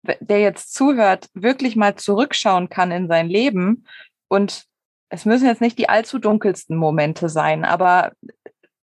der 0.03 0.39
jetzt 0.39 0.73
zuhört, 0.73 1.27
wirklich 1.33 1.75
mal 1.75 1.95
zurückschauen 1.95 2.69
kann 2.69 2.91
in 2.91 3.09
sein 3.09 3.27
Leben. 3.27 3.85
Und 4.29 4.65
es 5.09 5.25
müssen 5.25 5.47
jetzt 5.47 5.61
nicht 5.61 5.77
die 5.77 5.89
allzu 5.89 6.17
dunkelsten 6.17 6.77
Momente 6.77 7.27
sein, 7.27 7.65
aber 7.65 8.13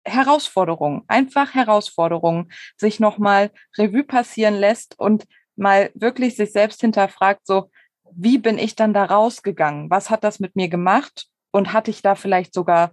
Herausforderungen, 0.06 1.04
einfach 1.08 1.54
Herausforderungen, 1.54 2.54
sich 2.78 3.02
nochmal 3.02 3.52
Revue 3.78 4.06
passieren 4.06 4.56
lässt 4.56 4.98
und 4.98 5.26
mal 5.58 5.92
wirklich 5.94 6.36
sich 6.36 6.52
selbst 6.52 6.82
hinterfragt, 6.82 7.42
so, 7.46 7.70
wie 8.12 8.38
bin 8.38 8.58
ich 8.58 8.76
dann 8.76 8.94
da 8.94 9.06
rausgegangen? 9.06 9.90
Was 9.90 10.10
hat 10.10 10.24
das 10.24 10.40
mit 10.40 10.56
mir 10.56 10.70
gemacht? 10.70 11.28
Und 11.52 11.74
hatte 11.74 11.92
ich 11.92 12.02
da 12.02 12.16
vielleicht 12.16 12.54
sogar 12.54 12.92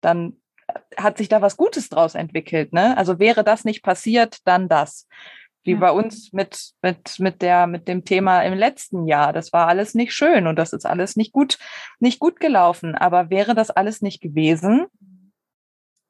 dann, 0.00 0.40
hat 0.96 1.18
sich 1.18 1.28
da 1.28 1.42
was 1.42 1.56
Gutes 1.56 1.88
draus 1.88 2.14
entwickelt? 2.14 2.72
Ne? 2.72 2.96
Also 2.96 3.18
wäre 3.18 3.44
das 3.44 3.64
nicht 3.64 3.82
passiert, 3.82 4.38
dann 4.44 4.68
das. 4.68 5.08
Wie 5.62 5.72
ja. 5.72 5.78
bei 5.78 5.90
uns 5.90 6.32
mit, 6.32 6.72
mit, 6.82 7.18
mit 7.18 7.42
der, 7.42 7.66
mit 7.66 7.88
dem 7.88 8.04
Thema 8.04 8.42
im 8.42 8.54
letzten 8.54 9.06
Jahr. 9.06 9.32
Das 9.32 9.52
war 9.52 9.66
alles 9.66 9.94
nicht 9.94 10.12
schön 10.12 10.46
und 10.46 10.56
das 10.56 10.72
ist 10.72 10.84
alles 10.84 11.16
nicht 11.16 11.32
gut, 11.32 11.58
nicht 12.00 12.18
gut 12.18 12.38
gelaufen. 12.38 12.94
Aber 12.94 13.30
wäre 13.30 13.54
das 13.54 13.70
alles 13.70 14.02
nicht 14.02 14.20
gewesen, 14.20 14.86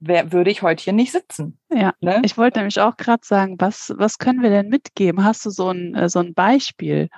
wär, 0.06 0.32
würde 0.32 0.50
ich 0.50 0.62
heute 0.62 0.84
hier 0.84 0.92
nicht 0.92 1.12
sitzen. 1.12 1.58
Ja, 1.70 1.94
ne? 2.00 2.20
ich 2.24 2.36
wollte 2.36 2.58
nämlich 2.58 2.80
auch 2.80 2.96
gerade 2.96 3.24
sagen, 3.24 3.56
was, 3.58 3.92
was 3.96 4.18
können 4.18 4.42
wir 4.42 4.50
denn 4.50 4.68
mitgeben? 4.68 5.24
Hast 5.24 5.44
du 5.46 5.50
so 5.50 5.70
ein, 5.70 5.94
äh, 5.94 6.08
so 6.08 6.20
ein 6.20 6.34
Beispiel, 6.34 7.08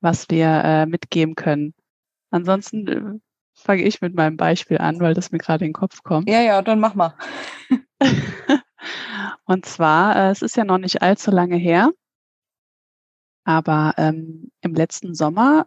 was 0.00 0.28
wir 0.30 0.46
äh, 0.46 0.86
mitgeben 0.86 1.34
können? 1.34 1.74
Ansonsten 2.30 2.88
äh, 2.88 3.18
fange 3.54 3.82
ich 3.82 4.00
mit 4.00 4.14
meinem 4.14 4.36
Beispiel 4.36 4.78
an, 4.78 5.00
weil 5.00 5.14
das 5.14 5.32
mir 5.32 5.38
gerade 5.38 5.64
in 5.64 5.70
den 5.70 5.74
Kopf 5.74 6.02
kommt. 6.02 6.28
Ja, 6.28 6.40
ja, 6.40 6.62
dann 6.62 6.80
mach 6.80 6.94
mal. 6.94 7.14
Und 9.44 9.64
zwar, 9.64 10.16
äh, 10.16 10.30
es 10.30 10.42
ist 10.42 10.56
ja 10.56 10.64
noch 10.64 10.78
nicht 10.78 11.02
allzu 11.02 11.30
lange 11.30 11.56
her, 11.56 11.90
aber 13.44 13.94
ähm, 13.96 14.50
im 14.60 14.74
letzten 14.74 15.14
Sommer 15.14 15.66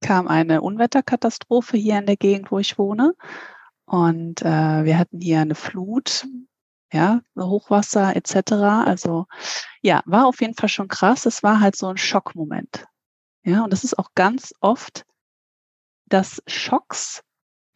kam 0.00 0.28
eine 0.28 0.62
Unwetterkatastrophe 0.62 1.76
hier 1.76 1.98
in 1.98 2.06
der 2.06 2.16
Gegend, 2.16 2.50
wo 2.50 2.58
ich 2.58 2.78
wohne. 2.78 3.14
Und 3.86 4.42
äh, 4.42 4.84
wir 4.84 4.98
hatten 4.98 5.20
hier 5.20 5.40
eine 5.40 5.54
Flut, 5.54 6.26
ja, 6.92 7.20
Hochwasser 7.38 8.16
etc. 8.16 8.52
Also 8.84 9.26
ja, 9.80 10.02
war 10.06 10.26
auf 10.26 10.40
jeden 10.40 10.54
Fall 10.54 10.68
schon 10.68 10.88
krass. 10.88 11.26
Es 11.26 11.42
war 11.42 11.60
halt 11.60 11.76
so 11.76 11.86
ein 11.86 11.96
Schockmoment. 11.96 12.86
Ja, 13.44 13.62
und 13.62 13.72
das 13.72 13.84
ist 13.84 13.98
auch 13.98 14.10
ganz 14.14 14.52
oft, 14.60 15.04
dass 16.06 16.42
Schocks 16.46 17.22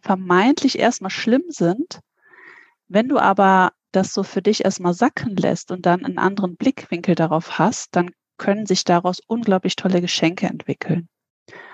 vermeintlich 0.00 0.78
erstmal 0.78 1.10
schlimm 1.10 1.44
sind. 1.48 2.00
Wenn 2.88 3.08
du 3.08 3.18
aber 3.18 3.72
das 3.92 4.12
so 4.12 4.22
für 4.22 4.42
dich 4.42 4.64
erstmal 4.64 4.94
sacken 4.94 5.36
lässt 5.36 5.70
und 5.70 5.86
dann 5.86 6.04
einen 6.04 6.18
anderen 6.18 6.56
Blickwinkel 6.56 7.14
darauf 7.14 7.58
hast, 7.58 7.94
dann 7.94 8.10
können 8.36 8.66
sich 8.66 8.84
daraus 8.84 9.20
unglaublich 9.26 9.76
tolle 9.76 10.00
Geschenke 10.00 10.46
entwickeln. 10.46 11.08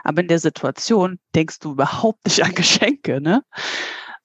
Aber 0.05 0.21
in 0.23 0.29
der 0.29 0.39
Situation 0.39 1.19
denkst 1.35 1.59
du 1.61 1.73
überhaupt 1.73 2.25
nicht 2.27 2.43
an 2.43 2.55
Geschenke, 2.55 3.21
ne? 3.21 3.43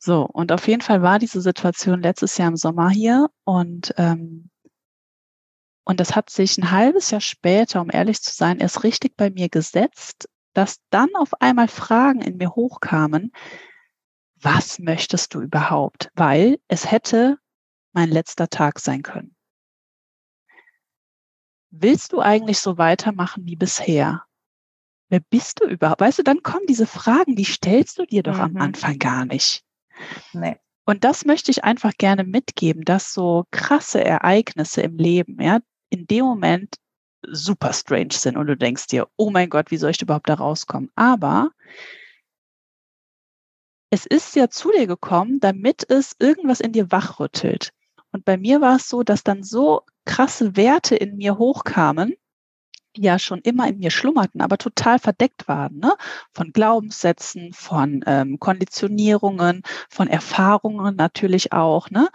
So, 0.04 0.26
und 0.26 0.52
auf 0.52 0.68
jeden 0.68 0.82
Fall 0.82 1.04
war 1.04 1.20
diese 1.20 1.42
Situation 1.42 2.02
letztes 2.02 2.36
Jahr 2.36 2.48
im 2.48 2.56
Sommer 2.56 2.90
hier 2.90 3.30
und 3.44 3.94
ähm, 3.98 4.50
und 5.84 6.00
das 6.00 6.16
hat 6.16 6.32
sich 6.32 6.58
ein 6.58 6.72
halbes 6.72 7.12
Jahr 7.12 7.22
später, 7.22 7.82
um 7.82 7.90
ehrlich 7.92 8.22
zu 8.22 8.32
sein, 8.32 8.60
erst 8.60 8.84
richtig 8.84 9.16
bei 9.16 9.30
mir 9.30 9.48
gesetzt, 9.48 10.28
dass 10.54 10.78
dann 10.90 11.10
auf 11.16 11.40
einmal 11.40 11.68
Fragen 11.68 12.22
in 12.22 12.38
mir 12.38 12.56
hochkamen, 12.56 13.32
was 14.36 14.80
möchtest 14.80 15.36
du 15.36 15.42
überhaupt? 15.42 16.10
Weil 16.16 16.60
es 16.68 16.90
hätte 16.90 17.38
mein 17.94 18.10
letzter 18.10 18.48
Tag 18.48 18.80
sein 18.80 19.04
können. 19.04 19.36
Willst 21.70 22.14
du 22.14 22.22
eigentlich 22.22 22.60
so 22.60 22.80
weitermachen 22.80 23.46
wie 23.46 23.56
bisher? 23.56 24.24
Wer 25.10 25.20
bist 25.20 25.62
du 25.62 25.68
überhaupt? 25.68 26.02
Weißt 26.02 26.20
du, 26.20 26.24
dann 26.24 26.42
kommen 26.42 26.66
diese 26.68 26.88
Fragen, 26.88 27.36
die 27.36 27.46
stellst 27.46 28.00
du 28.00 28.06
dir 28.06 28.24
doch 28.24 28.38
mhm. 28.38 28.42
am 28.42 28.58
Anfang 28.58 28.98
gar 28.98 29.26
nicht. 29.26 29.64
Nee. 30.34 30.58
Und 30.86 31.04
das 31.04 31.26
möchte 31.26 31.52
ich 31.52 31.64
einfach 31.64 31.94
gerne 31.98 32.24
mitgeben, 32.24 32.84
dass 32.84 33.14
so 33.14 33.46
krasse 33.52 34.04
Ereignisse 34.04 34.82
im 34.82 34.98
Leben, 34.98 35.42
ja, 35.42 35.60
in 35.90 36.08
dem 36.08 36.26
Moment 36.26 36.76
super 37.28 37.72
strange 37.74 38.14
sind 38.14 38.36
und 38.36 38.48
du 38.48 38.58
denkst 38.58 38.88
dir, 38.88 39.08
oh 39.16 39.30
mein 39.30 39.50
Gott, 39.50 39.72
wie 39.72 39.78
soll 39.78 39.92
ich 39.92 40.02
überhaupt 40.02 40.30
da 40.30 40.34
rauskommen? 40.34 40.90
Aber 40.96 41.52
es 43.92 44.06
ist 44.06 44.36
ja 44.36 44.50
zu 44.50 44.72
dir 44.72 44.88
gekommen, 44.88 45.40
damit 45.40 45.90
es 45.90 46.16
irgendwas 46.20 46.62
in 46.62 46.72
dir 46.72 46.92
wachrüttelt. 46.92 47.72
Und 48.12 48.26
bei 48.26 48.38
mir 48.38 48.62
war 48.62 48.78
es 48.78 48.90
so, 48.90 49.04
dass 49.04 49.24
dann 49.24 49.44
so 49.44 49.82
krasse 50.06 50.56
Werte 50.56 50.96
in 50.96 51.18
mir 51.18 51.38
hochkamen, 51.38 52.16
die 52.96 53.04
ja 53.04 53.20
schon 53.20 53.40
immer 53.42 53.68
in 53.68 53.80
mir 53.80 53.92
schlummerten, 53.92 54.42
aber 54.42 54.58
total 54.58 55.00
verdeckt 55.00 55.48
waren, 55.48 55.78
ne? 55.78 55.94
von 56.32 56.52
Glaubenssätzen, 56.52 57.54
von 57.54 58.04
ähm, 58.06 58.40
Konditionierungen, 58.40 59.64
von 59.90 60.08
Erfahrungen 60.08 60.96
natürlich 60.96 61.54
auch. 61.54 61.90
Ne? 61.90 62.10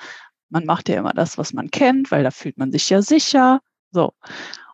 Man 0.49 0.65
macht 0.65 0.89
ja 0.89 0.99
immer 0.99 1.12
das, 1.12 1.39
was 1.39 1.53
man 1.53 1.71
kennt, 1.71 2.11
weil 2.11 2.23
da 2.23 2.31
fühlt 2.31 2.59
man 2.59 2.73
sich 2.73 2.89
ja 2.91 3.03
sicher. 3.03 3.61
So. 3.91 4.12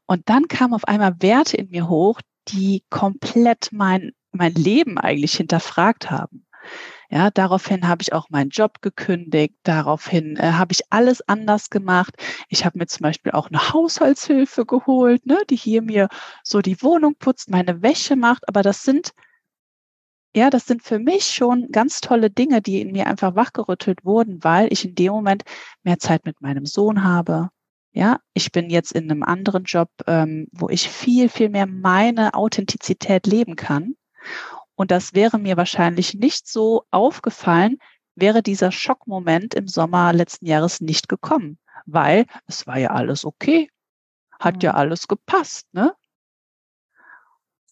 Und 0.07 0.29
dann 0.29 0.49
kamen 0.49 0.75
auf 0.75 0.87
einmal 0.87 1.17
Werte 1.21 1.57
in 1.57 1.71
mir 1.71 1.89
hoch, 1.89 2.21
die 2.49 2.85
komplett 2.91 3.71
mein, 3.73 4.13
mein 4.33 4.55
Leben 4.55 4.99
eigentlich 4.99 5.37
hinterfragt 5.37 6.11
haben. 6.11 6.47
Ja, 7.15 7.31
daraufhin 7.31 7.87
habe 7.89 8.01
ich 8.01 8.15
auch 8.15 8.31
meinen 8.31 8.49
Job 8.49 8.81
gekündigt. 8.81 9.57
Daraufhin 9.65 10.37
äh, 10.39 10.53
habe 10.53 10.73
ich 10.73 10.81
alles 10.91 11.21
anders 11.29 11.69
gemacht. 11.69 12.15
Ich 12.49 12.65
habe 12.65 12.79
mir 12.79 12.87
zum 12.87 13.03
Beispiel 13.03 13.33
auch 13.33 13.49
eine 13.49 13.73
Haushaltshilfe 13.73 14.65
geholt, 14.65 15.27
ne, 15.27 15.39
die 15.51 15.57
hier 15.57 15.83
mir 15.83 16.09
so 16.43 16.63
die 16.63 16.81
Wohnung 16.83 17.15
putzt, 17.19 17.51
meine 17.51 17.83
Wäsche 17.83 18.17
macht. 18.17 18.49
Aber 18.49 18.63
das 18.63 18.83
sind, 18.85 19.13
ja, 20.35 20.49
das 20.49 20.65
sind 20.67 20.83
für 20.83 20.99
mich 20.99 21.25
schon 21.27 21.69
ganz 21.71 22.01
tolle 22.01 22.31
Dinge, 22.31 22.63
die 22.63 22.81
in 22.81 22.93
mir 22.93 23.07
einfach 23.09 23.35
wachgerüttelt 23.37 24.07
wurden, 24.07 24.43
weil 24.43 24.73
ich 24.73 24.87
in 24.87 24.95
dem 24.95 25.13
Moment 25.13 25.43
mehr 25.83 25.99
Zeit 25.99 26.25
mit 26.25 26.41
meinem 26.41 26.65
Sohn 26.65 27.05
habe. 27.05 27.51
Ja, 27.93 28.21
ich 28.33 28.53
bin 28.53 28.71
jetzt 28.71 28.93
in 28.93 29.11
einem 29.11 29.23
anderen 29.23 29.65
Job, 29.65 29.91
ähm, 30.07 30.49
wo 30.53 30.71
ich 30.71 30.89
viel, 30.89 31.29
viel 31.29 31.51
mehr 31.51 31.67
meine 31.67 32.33
Authentizität 32.33 33.27
leben 33.27 33.55
kann. 33.55 33.97
Und 34.75 34.91
das 34.91 35.15
wäre 35.15 35.39
mir 35.39 35.57
wahrscheinlich 35.57 36.15
nicht 36.15 36.49
so 36.49 36.85
aufgefallen, 36.91 37.79
wäre 38.15 38.43
dieser 38.43 38.73
Schockmoment 38.73 39.55
im 39.55 39.69
Sommer 39.69 40.13
letzten 40.13 40.47
Jahres 40.47 40.81
nicht 40.81 41.09
gekommen, 41.09 41.59
weil 41.87 42.27
es 42.47 42.67
war 42.67 42.79
ja 42.79 42.91
alles 42.91 43.25
okay, 43.25 43.71
hat 44.39 44.63
ja 44.63 44.75
alles 44.75 45.09
gepasst, 45.09 45.67
ne? 45.73 45.95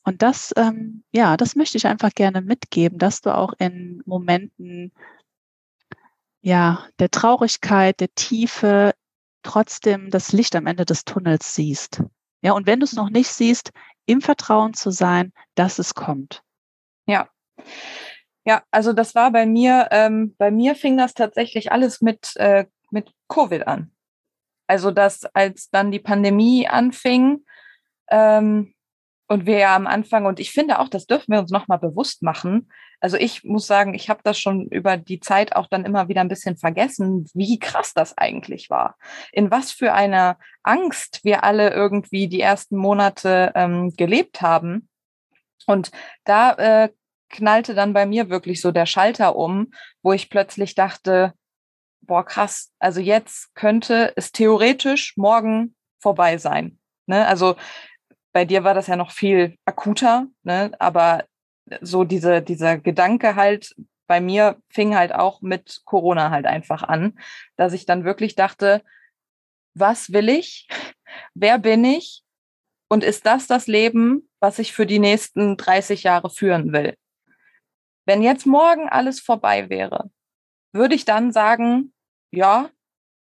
Und 0.03 0.23
das, 0.23 0.53
ähm, 0.57 1.05
ja, 1.13 1.37
das 1.37 1.57
möchte 1.57 1.77
ich 1.77 1.87
einfach 1.87 2.11
gerne 2.15 2.41
mitgeben, 2.41 2.99
dass 2.99 3.21
du 3.21 3.35
auch 3.37 3.53
in 3.59 4.03
Momenten, 4.07 4.93
ja, 6.41 6.87
der 6.99 7.11
Traurigkeit, 7.11 8.01
der 8.01 8.15
Tiefe 8.15 8.95
trotzdem 9.43 10.11
das 10.11 10.33
Licht 10.33 10.57
am 10.57 10.67
Ende 10.67 10.87
des 10.87 11.05
Tunnels 11.05 11.55
siehst. 11.55 12.03
Ja, 12.43 12.53
und 12.53 12.67
wenn 12.67 12.81
du 12.81 12.85
es 12.85 12.95
noch 12.95 13.11
nicht 13.11 13.29
siehst, 13.29 13.73
im 14.07 14.23
Vertrauen 14.23 14.73
zu 14.73 14.91
sein, 14.91 15.33
dass 15.55 15.79
es 15.79 15.95
kommt. 15.95 16.43
Ja. 17.11 17.29
Ja, 18.47 18.63
also 18.71 18.93
das 18.93 19.15
war 19.15 19.33
bei 19.33 19.45
mir, 19.45 19.89
ähm, 19.91 20.35
bei 20.39 20.51
mir 20.51 20.75
fing 20.75 20.97
das 20.97 21.13
tatsächlich 21.13 21.73
alles 21.73 22.01
mit, 22.01 22.37
äh, 22.37 22.65
mit 22.91 23.13
Covid 23.29 23.67
an. 23.67 23.93
Also 24.67 24.91
dass 24.93 25.25
als 25.35 25.69
dann 25.71 25.91
die 25.91 25.99
Pandemie 25.99 26.67
anfing 26.69 27.45
ähm, 28.09 28.73
und 29.29 29.47
wir 29.47 29.59
ja 29.59 29.77
am 29.77 29.87
Anfang, 29.87 30.27
und 30.27 30.41
ich 30.41 30.53
finde 30.53 30.79
auch, 30.79 30.89
das 30.89 31.07
dürfen 31.07 31.33
wir 31.33 31.41
uns 31.41 31.51
nochmal 31.51 31.79
bewusst 31.79 32.23
machen. 32.23 32.71
Also 33.01 33.17
ich 33.17 33.45
muss 33.45 33.67
sagen, 33.67 33.95
ich 33.95 34.09
habe 34.09 34.21
das 34.23 34.39
schon 34.39 34.69
über 34.69 34.97
die 34.97 35.21
Zeit 35.21 35.55
auch 35.55 35.67
dann 35.67 35.85
immer 35.85 36.09
wieder 36.09 36.21
ein 36.21 36.29
bisschen 36.29 36.57
vergessen, 36.57 37.27
wie 37.35 37.59
krass 37.59 37.93
das 37.95 38.17
eigentlich 38.17 38.71
war. 38.71 38.97
In 39.33 39.51
was 39.51 39.73
für 39.73 39.93
einer 39.93 40.39
Angst 40.63 41.21
wir 41.25 41.45
alle 41.45 41.71
irgendwie 41.71 42.29
die 42.29 42.41
ersten 42.41 42.77
Monate 42.77 43.53
ähm, 43.55 43.93
gelebt 43.97 44.41
haben. 44.41 44.89
Und 45.67 45.91
da 46.25 46.53
äh, 46.53 46.91
knallte 47.31 47.75
dann 47.75 47.93
bei 47.93 48.07
mir 48.07 48.29
wirklich 48.29 48.61
so 48.61 48.73
der 48.73 48.87
Schalter 48.87 49.37
um, 49.37 49.73
wo 50.03 50.13
ich 50.13 50.29
plötzlich 50.29 50.75
dachte, 50.75 51.33
boah, 52.03 52.25
krass, 52.25 52.73
also 52.79 53.01
jetzt 53.01 53.55
könnte 53.55 54.13
es 54.17 54.33
theoretisch 54.33 55.17
morgen 55.17 55.75
vorbei 56.01 56.39
sein. 56.39 56.79
Ne? 57.07 57.27
Also 57.27 57.57
bei 58.33 58.45
dir 58.45 58.65
war 58.65 58.75
das 58.75 58.87
ja 58.89 58.97
noch 58.97 59.13
viel 59.13 59.57
akuter, 59.65 60.27
ne? 60.43 60.73
aber 60.79 61.25
so 61.81 62.05
diese, 62.05 62.43
dieser 62.43 62.79
Gedanke 62.79 63.37
halt, 63.37 63.75
bei 64.07 64.21
mir 64.21 64.61
fing 64.69 64.97
halt 64.97 65.15
auch 65.15 65.41
mit 65.41 65.83
Corona 65.85 66.31
halt 66.31 66.47
einfach 66.47 66.83
an, 66.83 67.19
dass 67.57 67.73
ich 67.73 67.87
dann 67.87 68.05
wirklich 68.05 68.35
dachte, 68.35 68.83
was 69.75 70.13
will 70.13 70.29
ich? 70.29 70.67
Wer 71.35 71.59
bin 71.59 71.85
ich? 71.85 72.25
Und 72.89 73.05
ist 73.05 73.25
das 73.25 73.47
das 73.47 73.69
Leben, 73.69 74.29
was 74.41 74.59
ich 74.59 74.73
für 74.73 74.85
die 74.85 74.99
nächsten 74.99 75.57
30 75.57 76.03
Jahre 76.03 76.29
führen 76.29 76.73
will? 76.73 76.97
Wenn 78.07 78.23
jetzt 78.23 78.47
morgen 78.47 78.89
alles 78.89 79.21
vorbei 79.21 79.69
wäre, 79.69 80.11
würde 80.73 80.95
ich 80.95 81.05
dann 81.05 81.33
sagen, 81.33 81.93
ja, 82.33 82.71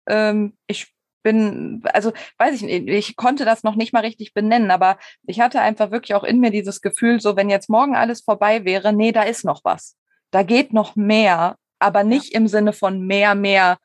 ähm, 0.06 0.56
ich 0.66 0.94
bin, 1.22 1.82
also 1.92 2.12
weiß 2.38 2.54
ich 2.54 2.62
nicht, 2.62 2.88
ich 2.88 3.16
konnte 3.16 3.44
das 3.44 3.64
noch 3.64 3.74
nicht 3.74 3.92
mal 3.92 4.04
richtig 4.04 4.32
benennen, 4.32 4.70
aber 4.70 4.96
ich 5.24 5.40
hatte 5.40 5.60
einfach 5.60 5.90
wirklich 5.90 6.14
auch 6.14 6.22
in 6.22 6.38
mir 6.38 6.50
dieses 6.50 6.80
Gefühl, 6.80 7.20
so 7.20 7.36
wenn 7.36 7.50
jetzt 7.50 7.68
morgen 7.68 7.96
alles 7.96 8.22
vorbei 8.22 8.64
wäre, 8.64 8.92
nee, 8.92 9.10
da 9.10 9.22
ist 9.22 9.44
noch 9.44 9.64
was. 9.64 9.96
Da 10.30 10.44
geht 10.44 10.72
noch 10.72 10.94
mehr, 10.94 11.56
aber 11.80 12.04
nicht 12.04 12.32
ja. 12.32 12.38
im 12.38 12.46
Sinne 12.46 12.72
von 12.72 13.00
mehr, 13.06 13.34
mehr 13.34 13.78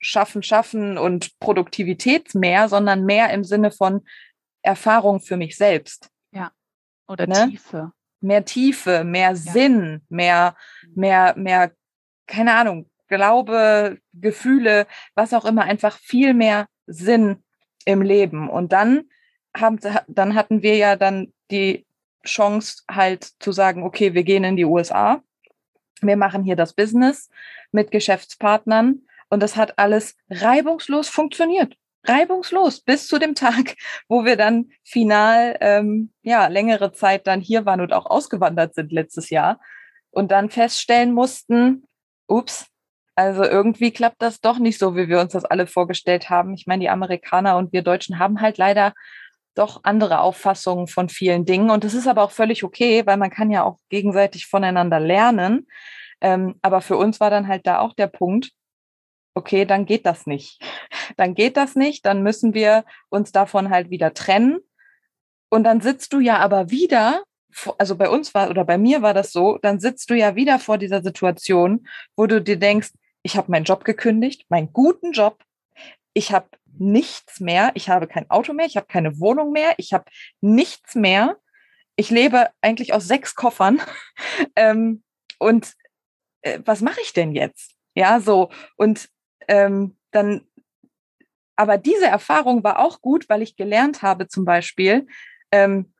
schaffen, 0.00 0.42
schaffen 0.42 0.98
und 0.98 1.38
Produktivität 1.38 2.34
mehr, 2.34 2.68
sondern 2.68 3.04
mehr 3.04 3.30
im 3.30 3.44
Sinne 3.44 3.70
von 3.70 4.04
Erfahrung 4.62 5.20
für 5.20 5.36
mich 5.36 5.56
selbst. 5.56 6.10
Ja. 6.32 6.50
Oder 7.06 7.26
ne? 7.26 7.48
Tiefe. 7.50 7.92
Mehr 8.20 8.44
Tiefe, 8.44 9.04
mehr. 9.04 9.36
Sinn, 9.36 10.02
mehr, 10.08 10.56
mhm. 10.82 11.00
mehr, 11.00 11.34
mehr, 11.36 11.72
keine 12.26 12.54
Ahnung, 12.54 12.90
Glaube, 13.08 13.98
Gefühle, 14.12 14.86
was 15.14 15.32
auch 15.32 15.46
immer, 15.46 15.62
einfach 15.62 15.98
viel 15.98 16.34
mehr 16.34 16.66
Sinn 16.86 17.42
im 17.86 18.02
Leben. 18.02 18.50
Und 18.50 18.72
dann 18.72 19.04
haben, 19.56 19.78
dann 20.06 20.34
hatten 20.34 20.62
wir 20.62 20.76
ja 20.76 20.94
dann 20.96 21.32
die 21.50 21.86
Chance 22.24 22.82
halt 22.90 23.24
zu 23.38 23.52
sagen, 23.52 23.82
okay, 23.82 24.12
wir 24.12 24.24
gehen 24.24 24.44
in 24.44 24.56
die 24.56 24.66
USA. 24.66 25.22
Wir 26.02 26.16
machen 26.16 26.44
hier 26.44 26.56
das 26.56 26.74
Business 26.74 27.30
mit 27.72 27.90
Geschäftspartnern 27.90 29.02
und 29.30 29.42
das 29.42 29.56
hat 29.56 29.78
alles 29.78 30.16
reibungslos 30.28 31.08
funktioniert. 31.08 31.76
Reibungslos 32.08 32.80
bis 32.80 33.06
zu 33.06 33.18
dem 33.18 33.34
Tag, 33.34 33.74
wo 34.08 34.24
wir 34.24 34.36
dann 34.36 34.70
final 34.84 35.56
ähm, 35.60 36.12
ja 36.22 36.46
längere 36.46 36.92
Zeit 36.92 37.26
dann 37.26 37.40
hier 37.40 37.66
waren 37.66 37.80
und 37.80 37.92
auch 37.92 38.06
ausgewandert 38.06 38.74
sind 38.74 38.92
letztes 38.92 39.30
Jahr 39.30 39.60
und 40.10 40.30
dann 40.30 40.50
feststellen 40.50 41.12
mussten, 41.12 41.84
ups, 42.26 42.66
also 43.14 43.42
irgendwie 43.42 43.90
klappt 43.90 44.22
das 44.22 44.40
doch 44.40 44.58
nicht 44.58 44.78
so, 44.78 44.94
wie 44.94 45.08
wir 45.08 45.20
uns 45.20 45.32
das 45.32 45.44
alle 45.44 45.66
vorgestellt 45.66 46.30
haben. 46.30 46.54
Ich 46.54 46.66
meine, 46.66 46.82
die 46.82 46.88
Amerikaner 46.88 47.56
und 47.56 47.72
wir 47.72 47.82
Deutschen 47.82 48.20
haben 48.20 48.40
halt 48.40 48.58
leider 48.58 48.94
doch 49.56 49.80
andere 49.82 50.20
Auffassungen 50.20 50.86
von 50.86 51.08
vielen 51.08 51.44
Dingen. 51.44 51.70
Und 51.70 51.82
das 51.82 51.94
ist 51.94 52.06
aber 52.06 52.22
auch 52.22 52.30
völlig 52.30 52.62
okay, 52.62 53.04
weil 53.06 53.16
man 53.16 53.30
kann 53.30 53.50
ja 53.50 53.64
auch 53.64 53.78
gegenseitig 53.88 54.46
voneinander 54.46 55.00
lernen. 55.00 55.66
Ähm, 56.20 56.54
aber 56.62 56.80
für 56.80 56.96
uns 56.96 57.18
war 57.18 57.30
dann 57.30 57.48
halt 57.48 57.66
da 57.66 57.80
auch 57.80 57.92
der 57.94 58.06
Punkt, 58.06 58.50
okay, 59.38 59.64
dann 59.64 59.86
geht 59.86 60.04
das 60.04 60.26
nicht. 60.26 60.60
Dann 61.16 61.34
geht 61.34 61.56
das 61.56 61.74
nicht, 61.74 62.04
dann 62.04 62.22
müssen 62.22 62.54
wir 62.54 62.84
uns 63.08 63.32
davon 63.32 63.70
halt 63.70 63.90
wieder 63.90 64.12
trennen. 64.12 64.60
Und 65.48 65.64
dann 65.64 65.80
sitzt 65.80 66.12
du 66.12 66.20
ja 66.20 66.36
aber 66.38 66.70
wieder, 66.70 67.24
also 67.78 67.96
bei 67.96 68.10
uns 68.10 68.34
war 68.34 68.50
oder 68.50 68.64
bei 68.64 68.76
mir 68.76 69.00
war 69.00 69.14
das 69.14 69.32
so, 69.32 69.58
dann 69.62 69.80
sitzt 69.80 70.10
du 70.10 70.14
ja 70.14 70.36
wieder 70.36 70.58
vor 70.58 70.76
dieser 70.76 71.02
Situation, 71.02 71.88
wo 72.14 72.26
du 72.26 72.42
dir 72.42 72.58
denkst, 72.58 72.90
ich 73.22 73.36
habe 73.36 73.50
meinen 73.50 73.64
Job 73.64 73.84
gekündigt, 73.84 74.44
meinen 74.48 74.72
guten 74.72 75.12
Job. 75.12 75.42
Ich 76.12 76.30
habe 76.30 76.48
nichts 76.78 77.40
mehr. 77.40 77.70
Ich 77.74 77.88
habe 77.88 78.06
kein 78.06 78.28
Auto 78.30 78.52
mehr. 78.52 78.66
Ich 78.66 78.76
habe 78.76 78.86
keine 78.86 79.18
Wohnung 79.18 79.50
mehr. 79.50 79.74
Ich 79.78 79.92
habe 79.92 80.04
nichts 80.40 80.94
mehr. 80.94 81.36
Ich 81.96 82.10
lebe 82.10 82.50
eigentlich 82.60 82.92
aus 82.92 83.08
sechs 83.08 83.34
Koffern. 83.34 83.80
ähm, 84.56 85.02
und 85.38 85.72
äh, 86.42 86.60
was 86.64 86.80
mache 86.80 87.00
ich 87.02 87.12
denn 87.12 87.32
jetzt? 87.32 87.74
Ja, 87.94 88.20
so. 88.20 88.50
Und 88.76 89.08
ähm, 89.48 89.96
dann, 90.10 90.42
aber 91.56 91.78
diese 91.78 92.06
Erfahrung 92.06 92.62
war 92.62 92.78
auch 92.78 93.00
gut, 93.00 93.28
weil 93.28 93.42
ich 93.42 93.56
gelernt 93.56 94.02
habe, 94.02 94.28
zum 94.28 94.44
Beispiel, 94.44 95.06
ähm, 95.50 95.92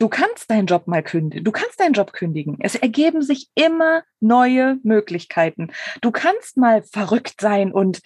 Du 0.00 0.08
kannst 0.08 0.50
deinen 0.50 0.64
Job 0.64 0.86
mal 0.86 1.02
kündigen. 1.02 1.44
Du 1.44 1.52
kannst 1.52 1.78
deinen 1.78 1.92
Job 1.92 2.14
kündigen. 2.14 2.56
Es 2.60 2.74
ergeben 2.74 3.20
sich 3.20 3.50
immer 3.54 4.02
neue 4.18 4.78
Möglichkeiten. 4.82 5.72
Du 6.00 6.10
kannst 6.10 6.56
mal 6.56 6.82
verrückt 6.82 7.38
sein 7.38 7.70
und 7.70 8.00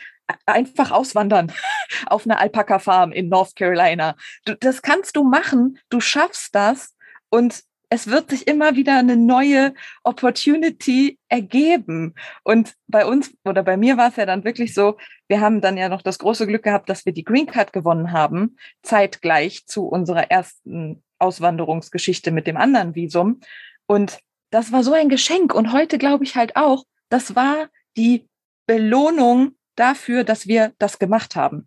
einfach 0.44 0.90
auswandern 0.90 1.52
auf 2.06 2.26
einer 2.26 2.40
Alpaka-Farm 2.40 3.12
in 3.12 3.28
North 3.28 3.54
Carolina. 3.54 4.16
Du, 4.44 4.56
das 4.56 4.82
kannst 4.82 5.14
du 5.14 5.22
machen. 5.22 5.78
Du 5.88 6.00
schaffst 6.00 6.52
das 6.56 6.96
und 7.28 7.62
es 7.88 8.06
wird 8.08 8.30
sich 8.30 8.46
immer 8.46 8.76
wieder 8.76 8.98
eine 8.98 9.16
neue 9.16 9.74
Opportunity 10.02 11.18
ergeben. 11.28 12.14
Und 12.42 12.74
bei 12.86 13.06
uns 13.06 13.34
oder 13.44 13.62
bei 13.62 13.76
mir 13.76 13.96
war 13.96 14.08
es 14.08 14.16
ja 14.16 14.26
dann 14.26 14.44
wirklich 14.44 14.74
so, 14.74 14.96
wir 15.28 15.40
haben 15.40 15.60
dann 15.60 15.76
ja 15.76 15.88
noch 15.88 16.02
das 16.02 16.18
große 16.18 16.46
Glück 16.46 16.62
gehabt, 16.62 16.88
dass 16.88 17.06
wir 17.06 17.12
die 17.12 17.24
Green 17.24 17.46
Card 17.46 17.72
gewonnen 17.72 18.12
haben, 18.12 18.56
zeitgleich 18.82 19.66
zu 19.66 19.86
unserer 19.86 20.30
ersten 20.30 21.02
Auswanderungsgeschichte 21.18 22.30
mit 22.30 22.46
dem 22.46 22.56
anderen 22.56 22.94
Visum. 22.94 23.40
Und 23.86 24.18
das 24.50 24.72
war 24.72 24.82
so 24.82 24.92
ein 24.92 25.08
Geschenk. 25.08 25.54
Und 25.54 25.72
heute 25.72 25.98
glaube 25.98 26.24
ich 26.24 26.36
halt 26.36 26.56
auch, 26.56 26.84
das 27.08 27.36
war 27.36 27.68
die 27.96 28.28
Belohnung 28.66 29.56
dafür, 29.76 30.24
dass 30.24 30.46
wir 30.46 30.72
das 30.78 30.98
gemacht 30.98 31.36
haben. 31.36 31.66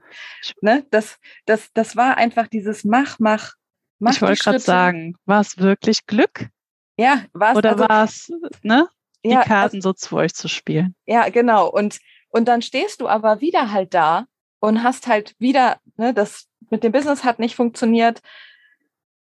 Ne? 0.62 0.86
Das, 0.92 1.20
das, 1.46 1.72
das 1.74 1.96
war 1.96 2.18
einfach 2.18 2.48
dieses 2.48 2.84
Mach, 2.84 3.20
Mach, 3.20 3.54
Mach. 4.00 4.14
Ich 4.14 4.22
wollte 4.22 4.44
gerade 4.44 4.60
sagen, 4.60 5.16
war 5.26 5.42
es 5.42 5.58
wirklich 5.58 6.06
Glück? 6.06 6.50
Ja, 6.98 7.24
war 7.34 7.52
es. 7.52 7.58
Oder 7.58 7.72
also, 7.72 7.90
war 7.90 8.04
es, 8.04 8.32
ne? 8.64 8.88
Die 9.26 9.30
ja, 9.30 9.42
Karten 9.42 9.78
also, 9.78 9.90
so 9.90 9.94
zu 9.94 10.16
euch 10.16 10.34
zu 10.34 10.48
spielen. 10.48 10.96
Ja, 11.06 11.30
genau. 11.30 11.70
Und, 11.70 12.00
und 12.30 12.48
dann 12.48 12.62
stehst 12.62 13.02
du 13.02 13.08
aber 13.08 13.42
wieder 13.42 13.72
halt 13.72 13.94
da 13.94 14.26
und 14.60 14.84
hast 14.84 15.08
halt 15.08 15.36
wieder, 15.40 15.78
ne, 15.96 16.14
das 16.14 16.48
mit 16.70 16.84
dem 16.84 16.92
Business 16.92 17.24
hat 17.24 17.40
nicht 17.40 17.56
funktioniert. 17.56 18.22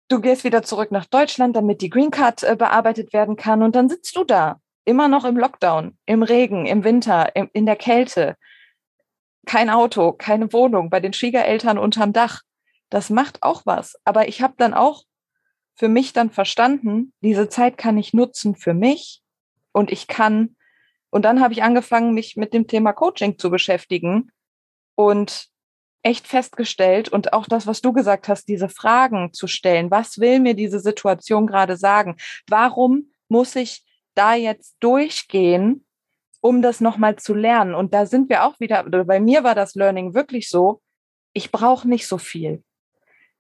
Du 0.08 0.20
gehst 0.20 0.44
wieder 0.44 0.62
zurück 0.62 0.90
nach 0.90 1.06
Deutschland, 1.06 1.56
damit 1.56 1.80
die 1.80 1.90
Green 1.90 2.10
Card 2.10 2.42
äh, 2.42 2.56
bearbeitet 2.56 3.12
werden 3.12 3.36
kann. 3.36 3.62
Und 3.62 3.76
dann 3.76 3.88
sitzt 3.88 4.16
du 4.16 4.24
da, 4.24 4.60
immer 4.84 5.08
noch 5.08 5.24
im 5.24 5.36
Lockdown, 5.36 5.96
im 6.06 6.22
Regen, 6.22 6.66
im 6.66 6.84
Winter, 6.84 7.34
im, 7.36 7.48
in 7.52 7.66
der 7.66 7.76
Kälte. 7.76 8.36
Kein 9.46 9.70
Auto, 9.70 10.12
keine 10.12 10.52
Wohnung, 10.52 10.90
bei 10.90 11.00
den 11.00 11.12
Schwiegereltern 11.12 11.78
unterm 11.78 12.12
Dach. 12.12 12.42
Das 12.92 13.08
macht 13.08 13.42
auch 13.42 13.64
was. 13.64 13.96
Aber 14.04 14.28
ich 14.28 14.42
habe 14.42 14.52
dann 14.58 14.74
auch 14.74 15.04
für 15.74 15.88
mich 15.88 16.12
dann 16.12 16.28
verstanden, 16.28 17.14
diese 17.22 17.48
Zeit 17.48 17.78
kann 17.78 17.96
ich 17.96 18.12
nutzen 18.12 18.54
für 18.54 18.74
mich 18.74 19.22
und 19.72 19.90
ich 19.90 20.08
kann. 20.08 20.56
Und 21.08 21.24
dann 21.24 21.40
habe 21.40 21.54
ich 21.54 21.62
angefangen, 21.62 22.12
mich 22.12 22.36
mit 22.36 22.52
dem 22.52 22.66
Thema 22.66 22.92
Coaching 22.92 23.38
zu 23.38 23.48
beschäftigen 23.48 24.30
und 24.94 25.48
echt 26.02 26.28
festgestellt 26.28 27.08
und 27.08 27.32
auch 27.32 27.46
das, 27.46 27.66
was 27.66 27.80
du 27.80 27.94
gesagt 27.94 28.28
hast, 28.28 28.46
diese 28.46 28.68
Fragen 28.68 29.32
zu 29.32 29.46
stellen. 29.46 29.90
Was 29.90 30.18
will 30.18 30.38
mir 30.38 30.52
diese 30.52 30.78
Situation 30.78 31.46
gerade 31.46 31.78
sagen? 31.78 32.18
Warum 32.46 33.10
muss 33.28 33.56
ich 33.56 33.86
da 34.14 34.34
jetzt 34.34 34.76
durchgehen, 34.80 35.86
um 36.42 36.60
das 36.60 36.82
nochmal 36.82 37.16
zu 37.16 37.32
lernen? 37.32 37.74
Und 37.74 37.94
da 37.94 38.04
sind 38.04 38.28
wir 38.28 38.44
auch 38.44 38.60
wieder, 38.60 38.84
bei 38.84 39.18
mir 39.18 39.44
war 39.44 39.54
das 39.54 39.74
Learning 39.74 40.12
wirklich 40.12 40.50
so, 40.50 40.82
ich 41.32 41.50
brauche 41.50 41.88
nicht 41.88 42.06
so 42.06 42.18
viel. 42.18 42.62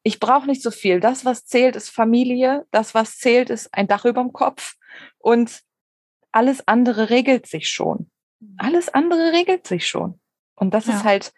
Ich 0.02 0.20
brauche 0.20 0.46
nicht 0.46 0.62
so 0.62 0.70
viel. 0.70 1.00
Das, 1.00 1.24
was 1.24 1.46
zählt, 1.46 1.76
ist 1.76 1.90
Familie. 1.90 2.66
Das, 2.70 2.94
was 2.94 3.18
zählt, 3.18 3.50
ist 3.50 3.72
ein 3.72 3.86
Dach 3.86 4.04
über 4.04 4.20
dem 4.20 4.32
Kopf. 4.32 4.74
Und 5.18 5.62
alles 6.32 6.66
andere 6.66 7.10
regelt 7.10 7.46
sich 7.46 7.68
schon. 7.68 8.10
Mhm. 8.40 8.56
Alles 8.58 8.88
andere 8.88 9.32
regelt 9.32 9.66
sich 9.66 9.86
schon. 9.86 10.20
Und 10.54 10.74
das 10.74 10.86
ja. 10.86 10.94
ist 10.94 11.04
halt, 11.04 11.32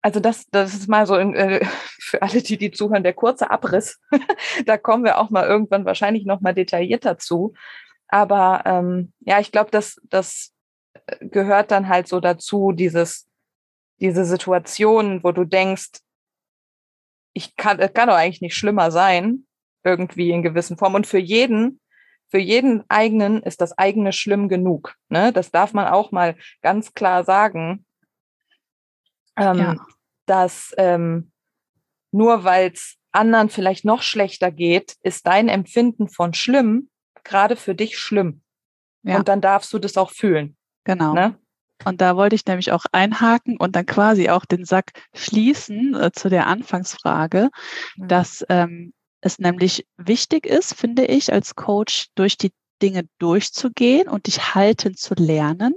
also 0.00 0.20
das, 0.20 0.46
das 0.50 0.74
ist 0.74 0.88
mal 0.88 1.06
so 1.06 1.16
in, 1.16 1.34
äh, 1.34 1.64
für 2.00 2.22
alle, 2.22 2.42
die 2.42 2.56
die 2.56 2.70
zuhören, 2.70 3.02
der 3.02 3.14
kurze 3.14 3.50
Abriss. 3.50 4.00
da 4.66 4.78
kommen 4.78 5.04
wir 5.04 5.18
auch 5.18 5.30
mal 5.30 5.46
irgendwann 5.46 5.84
wahrscheinlich 5.84 6.24
noch 6.24 6.40
mal 6.40 6.54
detaillierter 6.54 7.18
zu. 7.18 7.54
Aber 8.08 8.62
ähm, 8.64 9.12
ja, 9.20 9.40
ich 9.40 9.52
glaube, 9.52 9.70
dass 9.70 10.00
das 10.04 10.52
gehört 11.20 11.70
dann 11.70 11.88
halt 11.88 12.08
so 12.08 12.20
dazu, 12.20 12.72
dieses 12.72 13.28
diese 14.00 14.24
Situation, 14.24 15.22
wo 15.24 15.32
du 15.32 15.44
denkst, 15.44 16.00
ich 17.36 17.54
kann, 17.56 17.78
es 17.80 17.92
kann 17.92 18.08
doch 18.08 18.16
eigentlich 18.16 18.40
nicht 18.40 18.56
schlimmer 18.56 18.90
sein. 18.90 19.46
irgendwie 19.84 20.30
in 20.30 20.42
gewissen 20.42 20.76
Formen. 20.76 20.96
Und 20.96 21.06
für 21.06 21.18
jeden, 21.18 21.80
für 22.28 22.38
jeden 22.38 22.82
eigenen 22.88 23.42
ist 23.44 23.60
das 23.60 23.78
eigene 23.78 24.12
schlimm 24.12 24.48
genug. 24.48 24.96
Ne? 25.08 25.32
Das 25.32 25.52
darf 25.52 25.74
man 25.74 25.86
auch 25.86 26.10
mal 26.10 26.36
ganz 26.60 26.92
klar 26.92 27.22
sagen. 27.22 27.84
Ähm, 29.36 29.58
ja. 29.58 29.76
Dass 30.26 30.74
ähm, 30.76 31.30
nur 32.10 32.42
weil 32.42 32.72
es 32.72 32.96
anderen 33.12 33.48
vielleicht 33.48 33.84
noch 33.84 34.02
schlechter 34.02 34.50
geht, 34.50 34.96
ist 35.02 35.26
dein 35.26 35.48
Empfinden 35.48 36.08
von 36.08 36.34
schlimm 36.34 36.90
gerade 37.22 37.54
für 37.54 37.74
dich 37.74 37.98
schlimm. 37.98 38.42
Ja. 39.02 39.18
Und 39.18 39.28
dann 39.28 39.40
darfst 39.40 39.72
du 39.72 39.78
das 39.78 39.96
auch 39.96 40.10
fühlen. 40.10 40.56
Genau. 40.84 41.12
Ne? 41.14 41.38
Und 41.84 42.00
da 42.00 42.16
wollte 42.16 42.34
ich 42.34 42.46
nämlich 42.46 42.72
auch 42.72 42.84
einhaken 42.92 43.56
und 43.56 43.76
dann 43.76 43.86
quasi 43.86 44.28
auch 44.28 44.44
den 44.44 44.64
Sack 44.64 44.92
schließen 45.14 45.94
äh, 45.94 46.10
zu 46.12 46.28
der 46.28 46.46
Anfangsfrage, 46.46 47.50
mhm. 47.96 48.08
dass 48.08 48.44
ähm, 48.48 48.92
es 49.20 49.38
nämlich 49.38 49.86
wichtig 49.96 50.46
ist, 50.46 50.74
finde 50.74 51.04
ich, 51.04 51.32
als 51.32 51.54
Coach 51.54 52.08
durch 52.14 52.36
die 52.36 52.52
Dinge 52.82 53.08
durchzugehen 53.18 54.08
und 54.08 54.26
dich 54.26 54.54
halten 54.54 54.94
zu 54.94 55.14
lernen. 55.14 55.74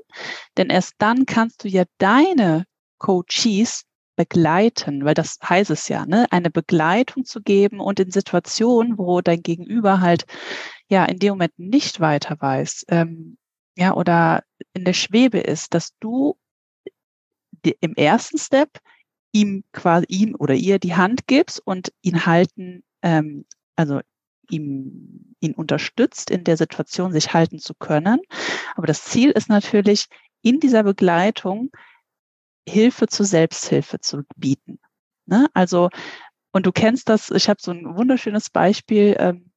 Denn 0.58 0.70
erst 0.70 0.96
dann 0.98 1.26
kannst 1.26 1.64
du 1.64 1.68
ja 1.68 1.84
deine 1.98 2.66
Coaches 2.98 3.84
begleiten, 4.16 5.06
weil 5.06 5.14
das 5.14 5.38
heißt 5.42 5.70
es 5.70 5.88
ja, 5.88 6.06
ne? 6.06 6.28
eine 6.30 6.50
Begleitung 6.50 7.24
zu 7.24 7.42
geben 7.42 7.80
und 7.80 8.02
in 8.02 8.12
Situationen, 8.12 8.98
wo 8.98 9.22
dein 9.22 9.42
Gegenüber 9.42 10.02
halt 10.02 10.26
ja 10.90 11.06
in 11.06 11.20
dem 11.20 11.30
Moment 11.30 11.58
nicht 11.58 12.02
weiter 12.02 12.36
weiß, 12.38 12.86
ähm, 12.90 13.38
ja, 13.80 13.94
oder 13.96 14.44
in 14.74 14.84
der 14.84 14.94
Schwebe 14.94 15.40
ist, 15.40 15.74
dass 15.74 15.98
du 16.00 16.38
im 17.80 17.94
ersten 17.96 18.38
Step 18.38 18.80
ihm 19.32 19.64
quasi 19.72 20.06
ihm 20.10 20.36
oder 20.38 20.54
ihr 20.54 20.80
die 20.80 20.96
Hand 20.96 21.28
gibst 21.28 21.62
und 21.66 21.94
ihn 22.02 22.26
halten, 22.26 22.84
ähm, 23.04 23.46
also 23.78 24.02
ihm, 24.50 25.34
ihn 25.40 25.54
unterstützt, 25.54 26.30
in 26.30 26.44
der 26.44 26.58
Situation 26.58 27.14
sich 27.14 27.34
halten 27.34 27.60
zu 27.60 27.74
können. 27.74 28.20
Aber 28.76 28.86
das 28.86 29.06
Ziel 29.06 29.32
ist 29.32 29.48
natürlich, 29.48 30.08
in 30.42 30.60
dieser 30.60 30.84
Begleitung 30.84 31.72
Hilfe 32.68 33.08
zur 33.08 33.26
Selbsthilfe 33.26 34.00
zu 34.00 34.24
bieten. 34.36 34.80
Ne? 35.26 35.48
Also, 35.54 35.90
und 36.52 36.66
du 36.66 36.74
kennst 36.74 37.08
das, 37.08 37.30
ich 37.32 37.48
habe 37.48 37.62
so 37.62 37.72
ein 37.72 37.96
wunderschönes 37.96 38.50
Beispiel. 38.50 39.16
Ähm, 39.20 39.49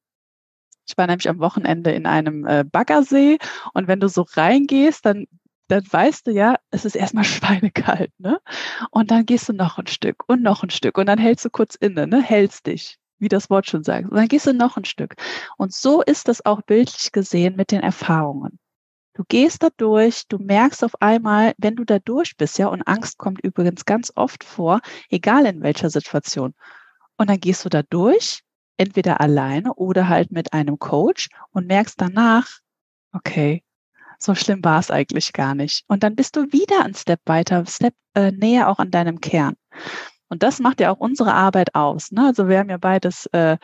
ich 0.87 0.97
war 0.97 1.07
nämlich 1.07 1.29
am 1.29 1.39
Wochenende 1.39 1.91
in 1.91 2.05
einem 2.05 2.45
äh, 2.45 2.63
Baggersee 2.63 3.37
und 3.73 3.87
wenn 3.87 3.99
du 3.99 4.09
so 4.09 4.25
reingehst, 4.35 5.05
dann 5.05 5.25
dann 5.69 5.83
weißt 5.89 6.27
du 6.27 6.31
ja, 6.31 6.57
es 6.71 6.85
ist 6.85 6.95
erstmal 6.95 7.23
schweinekalt, 7.23 8.11
ne? 8.19 8.39
Und 8.91 9.11
dann 9.11 9.25
gehst 9.25 9.49
du 9.49 9.53
noch 9.53 9.77
ein 9.77 9.87
Stück 9.87 10.23
und 10.27 10.41
noch 10.43 10.63
ein 10.63 10.69
Stück 10.69 10.97
und 10.97 11.07
dann 11.07 11.19
hältst 11.19 11.45
du 11.45 11.49
kurz 11.49 11.75
inne, 11.75 12.07
ne? 12.07 12.21
Hältst 12.21 12.67
dich, 12.67 12.97
wie 13.19 13.29
das 13.29 13.49
Wort 13.49 13.67
schon 13.67 13.83
sagt. 13.83 14.09
Und 14.09 14.17
dann 14.17 14.27
gehst 14.27 14.45
du 14.47 14.53
noch 14.53 14.77
ein 14.77 14.85
Stück. 14.85 15.15
Und 15.57 15.73
so 15.73 16.01
ist 16.01 16.27
das 16.27 16.45
auch 16.45 16.61
bildlich 16.61 17.11
gesehen 17.11 17.55
mit 17.55 17.71
den 17.71 17.81
Erfahrungen. 17.81 18.59
Du 19.15 19.23
gehst 19.27 19.61
da 19.61 19.69
durch, 19.77 20.27
du 20.27 20.39
merkst 20.39 20.83
auf 20.83 20.99
einmal, 21.01 21.53
wenn 21.57 21.75
du 21.75 21.85
da 21.85 21.99
durch 21.99 22.35
bist, 22.35 22.57
ja, 22.57 22.67
und 22.67 22.81
Angst 22.87 23.19
kommt 23.19 23.41
übrigens 23.43 23.85
ganz 23.85 24.11
oft 24.15 24.43
vor, 24.43 24.81
egal 25.09 25.45
in 25.45 25.61
welcher 25.61 25.91
Situation. 25.91 26.55
Und 27.17 27.29
dann 27.29 27.39
gehst 27.39 27.63
du 27.63 27.69
da 27.69 27.83
durch, 27.83 28.41
entweder 28.77 29.21
alleine 29.21 29.73
oder 29.75 30.09
halt 30.09 30.31
mit 30.31 30.53
einem 30.53 30.79
Coach 30.79 31.29
und 31.51 31.67
merkst 31.67 31.99
danach, 31.99 32.47
okay, 33.13 33.63
so 34.19 34.35
schlimm 34.35 34.63
war 34.63 34.79
es 34.79 34.91
eigentlich 34.91 35.33
gar 35.33 35.55
nicht. 35.55 35.83
Und 35.87 36.03
dann 36.03 36.15
bist 36.15 36.35
du 36.35 36.51
wieder 36.51 36.83
ein 36.83 36.95
Step 36.95 37.19
weiter, 37.25 37.65
Step 37.65 37.93
äh, 38.15 38.31
näher 38.31 38.69
auch 38.69 38.79
an 38.79 38.91
deinem 38.91 39.19
Kern. 39.19 39.55
Und 40.29 40.43
das 40.43 40.59
macht 40.59 40.79
ja 40.79 40.91
auch 40.91 40.99
unsere 40.99 41.33
Arbeit 41.33 41.75
aus. 41.75 42.11
Ne? 42.11 42.25
Also 42.27 42.47
wir 42.47 42.59
haben 42.59 42.69
ja 42.69 42.77
beides 42.77 43.27
äh, 43.27 43.57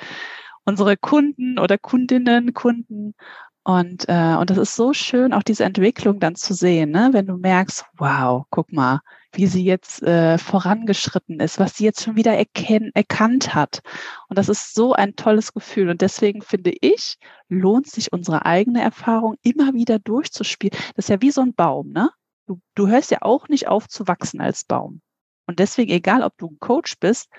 unsere 0.65 0.98
Kunden 0.98 1.58
oder 1.58 1.78
Kundinnen, 1.78 2.54
Kunden 2.54 3.15
und, 3.63 4.08
äh, 4.08 4.36
und 4.36 4.50
das 4.50 4.58
ist 4.58 4.76
so 4.76 4.93
schön, 4.93 5.34
auch 5.34 5.43
diese 5.43 5.63
Entwicklung 5.63 6.19
dann 6.19 6.36
zu 6.36 6.54
sehen, 6.54 6.91
ne? 6.91 7.10
wenn 7.12 7.28
du 7.28 7.38
merkst, 7.38 7.86
wow, 7.98 8.45
guck 8.50 8.72
mal, 8.72 9.02
wie 9.32 9.48
sie 9.48 9.63
jetzt 9.63 10.02
äh, 10.04 10.38
vorangeschritten 10.38 11.39
ist, 11.39 11.60
was 11.60 11.78
sie 11.78 11.86
jetzt 11.86 12.04
schon 12.04 12.15
wieder 12.15 12.34
erken 12.34 12.92
erkannt 12.94 13.54
hat. 13.54 13.82
Und 14.28 14.38
das 14.38 14.50
ist 14.50 14.74
so 14.74 14.94
ein 14.94 15.15
tolles 15.15 15.54
Gefühl. 15.54 15.89
Und 15.89 16.02
deswegen 16.02 16.42
finde 16.42 16.74
ich, 16.82 17.18
lohnt 17.48 17.88
sich 17.88 18.12
unsere 18.12 18.46
eigene 18.46 18.82
Erfahrung 18.82 19.36
immer 19.44 19.74
wieder 19.74 20.00
durchzuspielen. 20.00 20.78
Das 20.96 21.06
ist 21.06 21.10
ja 21.10 21.22
wie 21.22 21.32
so 21.32 21.42
ein 21.42 21.54
Baum, 21.54 21.92
ne? 21.92 22.10
Du, 22.48 22.60
du 22.76 22.88
hörst 22.88 23.12
ja 23.12 23.20
auch 23.22 23.48
nicht 23.48 23.68
auf 23.68 23.88
zu 23.88 24.08
wachsen 24.08 24.42
als 24.42 24.63
Baum. 24.63 25.02
Und 25.46 25.60
deswegen, 25.60 25.92
egal 25.92 26.24
ob 26.24 26.38
du 26.38 26.48
ein 26.48 26.60
Coach 26.60 26.96
bist, 27.00 27.30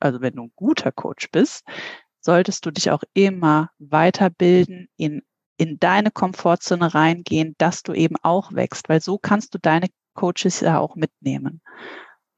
also 0.00 0.20
wenn 0.20 0.34
du 0.34 0.44
ein 0.44 0.52
guter 0.54 0.92
Coach 0.92 1.30
bist, 1.32 1.64
solltest 2.20 2.64
du 2.66 2.70
dich 2.70 2.90
auch 2.90 3.02
immer 3.14 3.70
weiterbilden 3.78 4.88
in 4.96 5.22
in 5.58 5.78
deine 5.78 6.10
Komfortzone 6.10 6.94
reingehen, 6.94 7.54
dass 7.58 7.82
du 7.82 7.92
eben 7.92 8.16
auch 8.22 8.52
wächst, 8.52 8.88
weil 8.88 9.00
so 9.00 9.18
kannst 9.18 9.54
du 9.54 9.58
deine 9.58 9.88
Coaches 10.16 10.60
ja 10.60 10.78
auch 10.78 10.96
mitnehmen. 10.96 11.62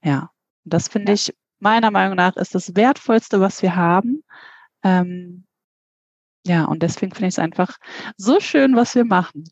Ja, 0.03 0.31
und 0.65 0.75
das 0.75 0.89
finde 0.89 1.13
ja. 1.13 1.15
ich 1.15 1.35
meiner 1.61 1.91
Meinung 1.91 2.17
nach 2.17 2.37
ist 2.37 2.55
das 2.55 2.77
Wertvollste, 2.77 3.41
was 3.41 3.63
wir 3.63 3.75
haben. 3.75 4.23
Ähm, 4.83 5.47
ja, 6.47 6.65
und 6.65 6.83
deswegen 6.83 7.13
finde 7.13 7.29
ich 7.29 7.35
es 7.35 7.39
einfach 7.39 7.77
so 8.17 8.41
schön, 8.41 8.77
was 8.77 8.95
wir 8.95 9.05
machen. 9.05 9.45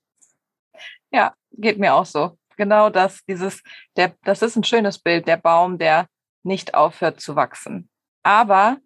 Ja, 1.11 1.35
geht 1.53 1.79
mir 1.79 1.95
auch 1.95 2.07
so. 2.07 2.39
Genau 2.57 2.91
das, 2.91 3.25
dieses, 3.27 3.63
der, 3.97 4.15
das 4.25 4.43
ist 4.43 4.57
ein 4.57 4.65
schönes 4.65 4.99
Bild, 4.99 5.27
der 5.27 5.37
Baum, 5.37 5.79
der 5.79 6.09
nicht 6.43 6.75
aufhört 6.75 7.21
zu 7.21 7.37
wachsen. 7.37 7.91
Aber 8.23 8.79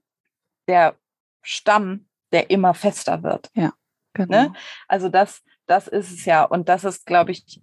der 0.67 0.97
Stamm, 1.43 2.09
der 2.33 2.51
immer 2.51 2.75
fester 2.75 3.23
wird. 3.23 3.51
Ja. 3.55 3.67
Ne? 3.67 3.73
Genau. 4.15 4.43
Ne? 4.43 4.53
Also 4.89 5.09
das, 5.09 5.43
das 5.67 5.87
ist 5.87 6.11
es 6.11 6.25
ja. 6.25 6.45
Und 6.45 6.69
das 6.69 6.85
ist, 6.85 7.07
glaube 7.07 7.31
ich, 7.31 7.63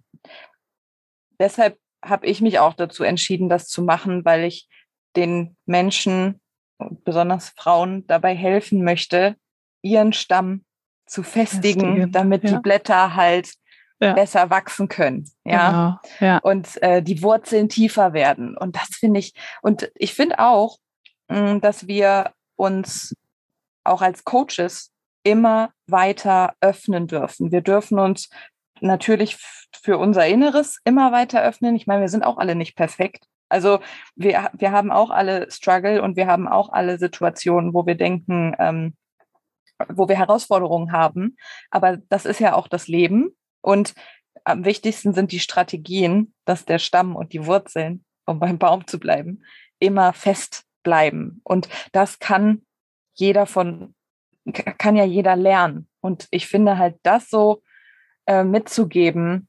deshalb 1.38 1.78
habe 2.04 2.26
ich 2.26 2.40
mich 2.40 2.58
auch 2.58 2.74
dazu 2.74 3.02
entschieden, 3.02 3.48
das 3.48 3.68
zu 3.68 3.82
machen, 3.82 4.24
weil 4.24 4.44
ich 4.44 4.68
den 5.16 5.56
Menschen, 5.66 6.40
besonders 6.78 7.50
Frauen, 7.50 8.06
dabei 8.06 8.34
helfen 8.34 8.84
möchte, 8.84 9.36
ihren 9.82 10.12
Stamm 10.12 10.64
zu 11.06 11.22
festigen, 11.22 11.80
Festigen. 11.80 12.12
damit 12.12 12.44
ja. 12.44 12.50
die 12.50 12.58
Blätter 12.60 13.14
halt 13.14 13.52
ja. 14.00 14.12
besser 14.12 14.50
wachsen 14.50 14.88
können. 14.88 15.28
Ja. 15.44 15.98
Genau. 16.20 16.30
ja. 16.32 16.38
Und 16.38 16.80
äh, 16.82 17.02
die 17.02 17.22
Wurzeln 17.22 17.68
tiefer 17.68 18.12
werden. 18.12 18.56
Und 18.56 18.76
das 18.76 18.88
finde 18.88 19.20
ich, 19.20 19.34
und 19.62 19.90
ich 19.94 20.14
finde 20.14 20.38
auch, 20.38 20.78
mh, 21.28 21.54
mm, 21.54 21.60
dass 21.60 21.86
wir 21.86 22.32
uns 22.56 23.14
auch 23.84 24.02
als 24.02 24.24
Coaches 24.24 24.92
immer 25.24 25.72
weiter 25.86 26.54
öffnen 26.60 27.06
dürfen. 27.06 27.50
Wir 27.50 27.60
dürfen 27.60 27.98
uns 27.98 28.28
natürlich 28.80 29.36
für 29.82 29.98
unser 29.98 30.26
Inneres 30.26 30.80
immer 30.84 31.12
weiter 31.12 31.42
öffnen. 31.42 31.76
Ich 31.76 31.86
meine, 31.86 32.02
wir 32.02 32.08
sind 32.08 32.24
auch 32.24 32.38
alle 32.38 32.54
nicht 32.54 32.76
perfekt. 32.76 33.24
Also 33.48 33.80
wir, 34.14 34.50
wir 34.52 34.72
haben 34.72 34.90
auch 34.90 35.10
alle 35.10 35.50
Struggle 35.50 36.02
und 36.02 36.16
wir 36.16 36.26
haben 36.26 36.48
auch 36.48 36.70
alle 36.70 36.98
Situationen, 36.98 37.72
wo 37.72 37.86
wir 37.86 37.94
denken, 37.94 38.54
ähm, 38.58 38.94
wo 39.88 40.08
wir 40.08 40.16
Herausforderungen 40.16 40.92
haben. 40.92 41.36
Aber 41.70 41.96
das 42.08 42.26
ist 42.26 42.40
ja 42.40 42.54
auch 42.54 42.68
das 42.68 42.88
Leben. 42.88 43.36
Und 43.60 43.94
am 44.44 44.64
wichtigsten 44.64 45.14
sind 45.14 45.32
die 45.32 45.40
Strategien, 45.40 46.34
dass 46.44 46.64
der 46.64 46.78
Stamm 46.78 47.16
und 47.16 47.32
die 47.32 47.46
Wurzeln, 47.46 48.04
um 48.26 48.38
beim 48.38 48.58
Baum 48.58 48.86
zu 48.86 48.98
bleiben, 48.98 49.42
immer 49.78 50.12
fest 50.12 50.64
bleiben. 50.82 51.40
Und 51.44 51.68
das 51.92 52.18
kann 52.18 52.62
jeder 53.14 53.46
von 53.46 53.94
kann 54.78 54.96
ja 54.96 55.04
jeder 55.04 55.36
lernen. 55.36 55.88
Und 56.00 56.26
ich 56.30 56.46
finde 56.46 56.78
halt 56.78 56.96
das 57.02 57.28
so 57.28 57.62
äh, 58.28 58.44
mitzugeben, 58.44 59.48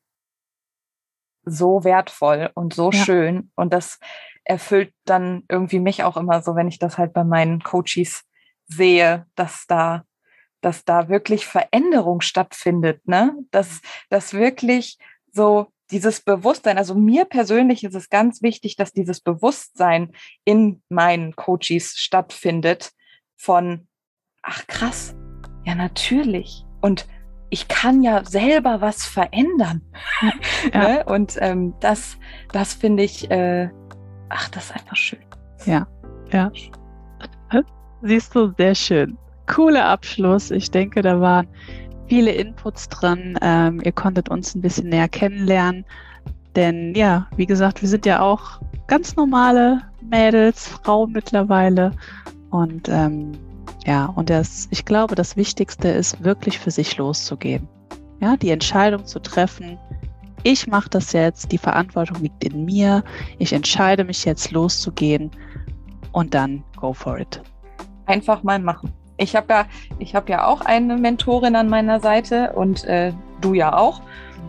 so 1.44 1.84
wertvoll 1.84 2.50
und 2.56 2.74
so 2.74 2.92
ja. 2.92 3.04
schön. 3.04 3.52
Und 3.56 3.74
das 3.74 4.00
erfüllt 4.46 4.94
dann 5.06 5.44
irgendwie 5.50 5.80
mich 5.80 6.04
auch 6.04 6.16
immer 6.16 6.42
so, 6.42 6.56
wenn 6.56 6.70
ich 6.70 6.80
das 6.80 6.98
halt 6.98 7.14
bei 7.14 7.26
meinen 7.26 7.62
Coaches 7.62 8.24
sehe, 8.68 9.28
dass 9.36 9.66
da, 9.68 10.06
dass 10.62 10.86
da 10.86 11.10
wirklich 11.10 11.46
Veränderung 11.46 12.22
stattfindet, 12.22 13.06
ne? 13.06 13.36
Dass, 13.52 13.82
dass 14.10 14.34
wirklich 14.34 14.98
so 15.32 15.68
dieses 15.92 16.22
Bewusstsein, 16.22 16.78
also 16.78 16.96
mir 16.96 17.26
persönlich 17.26 17.84
ist 17.84 17.96
es 17.96 18.10
ganz 18.10 18.42
wichtig, 18.42 18.78
dass 18.78 18.94
dieses 18.94 19.20
Bewusstsein 19.20 20.14
in 20.46 20.82
meinen 20.88 21.36
Coaches 21.36 21.96
stattfindet 21.98 22.92
von, 23.36 23.88
ach 24.42 24.66
krass, 24.68 25.16
ja 25.66 25.76
natürlich. 25.76 26.64
Und 26.82 27.08
ich 27.50 27.68
kann 27.68 28.02
ja 28.04 28.24
selber 28.24 28.82
was 28.82 29.06
verändern. 29.06 29.82
Ja. 30.74 30.80
ne? 30.80 31.04
Und 31.06 31.38
ähm, 31.40 31.74
das, 31.80 32.18
das 32.52 32.74
finde 32.74 33.04
ich, 33.04 33.32
äh, 33.32 33.70
ach, 34.28 34.50
das 34.50 34.66
ist 34.66 34.76
einfach 34.76 34.96
schön. 34.96 35.20
Ja, 35.66 35.88
ja. 36.32 36.52
Siehst 38.02 38.36
du, 38.36 38.54
sehr 38.58 38.76
schön. 38.76 39.18
Cooler 39.48 39.86
Abschluss. 39.86 40.52
Ich 40.52 40.72
denke, 40.72 41.02
da 41.02 41.20
waren 41.20 41.48
viele 42.08 42.32
Inputs 42.32 42.88
dran. 42.90 43.38
Ähm, 43.42 43.82
ihr 43.84 43.92
konntet 43.92 44.30
uns 44.30 44.56
ein 44.56 44.62
bisschen 44.62 44.90
näher 44.90 45.10
kennenlernen. 45.10 45.86
Denn 46.56 46.94
ja, 46.96 47.28
wie 47.36 47.46
gesagt, 47.46 47.82
wir 47.82 47.90
sind 47.90 48.06
ja 48.06 48.22
auch 48.22 48.62
ganz 48.88 49.16
normale 49.16 49.82
Mädels, 50.02 50.68
Frauen 50.68 51.12
mittlerweile. 51.12 51.92
Und 52.52 52.90
ähm, 52.90 53.32
Ja, 53.86 54.06
und 54.06 54.30
das, 54.30 54.68
ich 54.72 54.86
glaube, 54.86 55.16
das 55.16 55.38
Wichtigste 55.38 55.88
ist 55.88 56.24
wirklich 56.24 56.60
für 56.60 56.72
sich 56.72 56.98
loszugehen. 56.98 57.68
Ja, 58.22 58.36
die 58.36 58.50
Entscheidung 58.50 59.06
zu 59.06 59.20
treffen, 59.20 59.78
ich 60.44 60.68
mache 60.68 60.90
das 60.90 61.14
jetzt, 61.14 61.52
die 61.52 61.58
Verantwortung 61.58 62.22
liegt 62.22 62.44
in 62.44 62.66
mir, 62.66 63.04
ich 63.40 63.54
entscheide 63.54 64.04
mich 64.04 64.26
jetzt 64.26 64.52
loszugehen 64.52 65.32
und 66.12 66.34
dann 66.34 66.64
go 66.78 66.94
for 66.94 67.20
it. 67.20 67.42
Einfach 68.06 68.44
mal 68.44 68.60
machen. 68.60 68.94
Ich 69.18 69.36
habe 69.36 69.54
ja, 69.54 69.66
ich 70.00 70.14
ja 70.14 70.48
auch 70.48 70.62
eine 70.62 70.96
Mentorin 70.96 71.56
an 71.56 71.68
meiner 71.68 72.00
Seite 72.00 72.54
und 72.54 72.86
äh, 72.86 73.12
du 73.42 73.54
ja 73.54 73.78
auch. 73.78 74.02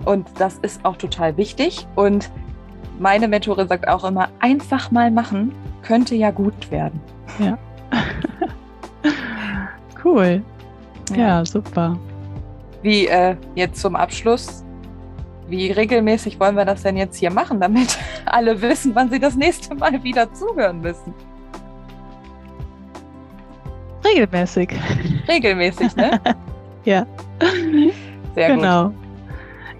Und 0.04 0.28
das 0.38 0.58
ist 0.58 0.84
auch 0.84 0.96
total 0.96 1.36
wichtig. 1.36 1.86
Und 1.96 2.30
meine 3.00 3.26
Mentorin 3.26 3.66
sagt 3.66 3.88
auch 3.88 4.04
immer, 4.04 4.28
einfach 4.38 4.90
mal 4.90 5.10
machen 5.10 5.52
könnte 5.82 6.14
ja 6.14 6.30
gut 6.30 6.70
werden. 6.70 7.00
Ja. 7.38 7.58
cool. 10.10 10.42
Ja, 11.10 11.16
ja, 11.16 11.44
super. 11.44 11.98
Wie 12.82 13.06
äh, 13.06 13.36
jetzt 13.54 13.80
zum 13.80 13.96
Abschluss, 13.96 14.64
wie 15.48 15.70
regelmäßig 15.70 16.38
wollen 16.40 16.56
wir 16.56 16.64
das 16.64 16.82
denn 16.82 16.96
jetzt 16.96 17.16
hier 17.16 17.30
machen, 17.30 17.60
damit 17.60 17.98
alle 18.26 18.60
wissen, 18.60 18.94
wann 18.94 19.10
sie 19.10 19.18
das 19.18 19.36
nächste 19.36 19.74
Mal 19.74 20.02
wieder 20.02 20.32
zuhören 20.32 20.80
müssen? 20.80 21.12
Regelmäßig. 24.04 24.70
Regelmäßig, 25.28 25.94
ne? 25.96 26.20
ja. 26.84 27.06
Sehr 28.34 28.54
genau. 28.54 28.88
gut. 28.88 28.94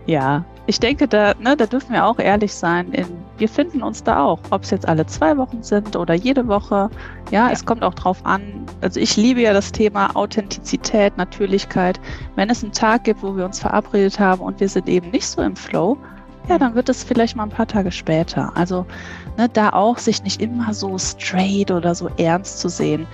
Ja, 0.07 0.45
ich 0.67 0.79
denke, 0.79 1.09
da, 1.09 1.35
ne, 1.39 1.57
da 1.57 1.67
dürfen 1.67 1.93
wir 1.93 2.05
auch 2.05 2.19
ehrlich 2.19 2.55
sein. 2.55 2.93
In, 2.93 3.07
wir 3.41 3.49
finden 3.49 3.83
uns 3.83 4.05
da 4.05 4.23
auch, 4.23 4.39
ob 4.51 4.63
es 4.63 4.71
jetzt 4.71 4.87
alle 4.87 5.07
zwei 5.07 5.37
Wochen 5.37 5.63
sind 5.63 5.97
oder 5.97 6.15
jede 6.15 6.47
Woche. 6.47 6.91
Ja, 7.31 7.41
ja, 7.41 7.51
es 7.51 7.65
kommt 7.65 7.83
auch 7.83 7.95
drauf 7.95 8.21
an. 8.27 8.67
Also 8.83 9.01
ich 9.01 9.17
liebe 9.17 9.41
ja 9.41 9.55
das 9.55 9.73
Thema 9.73 10.15
Authentizität, 10.15 11.17
Natürlichkeit. 11.17 11.99
Wenn 12.37 12.51
es 12.51 12.63
einen 12.63 12.73
Tag 12.73 13.05
gibt, 13.05 13.23
wo 13.23 13.35
wir 13.35 13.47
uns 13.47 13.61
verabredet 13.61 14.21
haben 14.21 14.43
und 14.43 14.61
wir 14.61 14.69
sind 14.69 14.87
eben 14.91 15.11
nicht 15.11 15.27
so 15.27 15.41
im 15.41 15.57
Flow, 15.57 15.97
ja, 16.51 16.59
dann 16.59 16.75
wird 16.75 16.91
es 16.91 17.03
vielleicht 17.03 17.37
mal 17.37 17.45
ein 17.45 17.49
paar 17.49 17.67
Tage 17.67 17.91
später. 17.91 18.55
Also 18.59 18.85
ne, 19.39 19.49
da 19.49 19.71
auch 19.71 19.97
sich 19.97 20.23
nicht 20.23 20.43
immer 20.43 20.75
so 20.75 20.99
straight 20.99 21.71
oder 21.71 21.95
so 21.95 22.11
ernst 22.19 22.61
zu 22.61 22.69
sehen, 22.69 23.07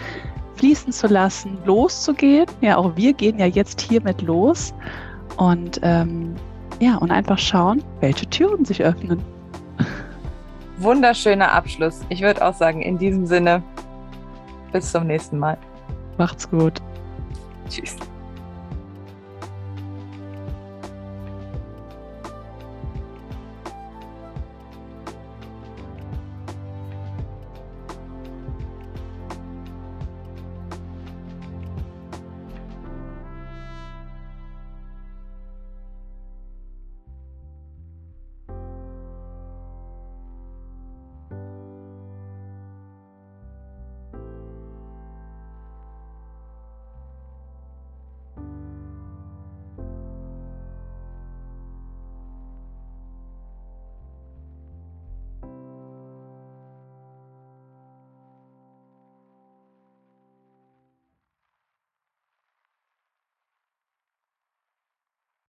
fließen 0.57 0.93
zu 0.93 1.07
lassen, 1.07 1.59
loszugehen. 1.64 2.47
Ja, 2.62 2.79
auch 2.79 2.97
wir 2.97 3.12
gehen 3.12 3.39
ja 3.39 3.47
jetzt 3.47 3.81
hiermit 3.81 4.22
los 4.22 4.74
und 5.37 5.79
ähm, 5.83 6.35
ja, 6.81 6.97
und 6.97 7.12
einfach 7.12 7.39
schauen, 7.39 7.85
welche 8.01 8.27
Türen 8.27 8.64
sich 8.64 8.83
öffnen. 8.83 9.22
Wunderschöner 10.79 11.53
Abschluss. 11.53 12.01
Ich 12.09 12.20
würde 12.20 12.47
auch 12.47 12.55
sagen, 12.55 12.83
in 12.83 12.99
diesem 12.99 13.27
Sinne, 13.27 13.62
bis 14.72 14.93
zum 14.93 15.07
nächsten 15.07 15.39
Mal. 15.39 15.57
Macht's 16.18 16.49
gut. 16.49 16.81
Tschüss. 17.68 17.97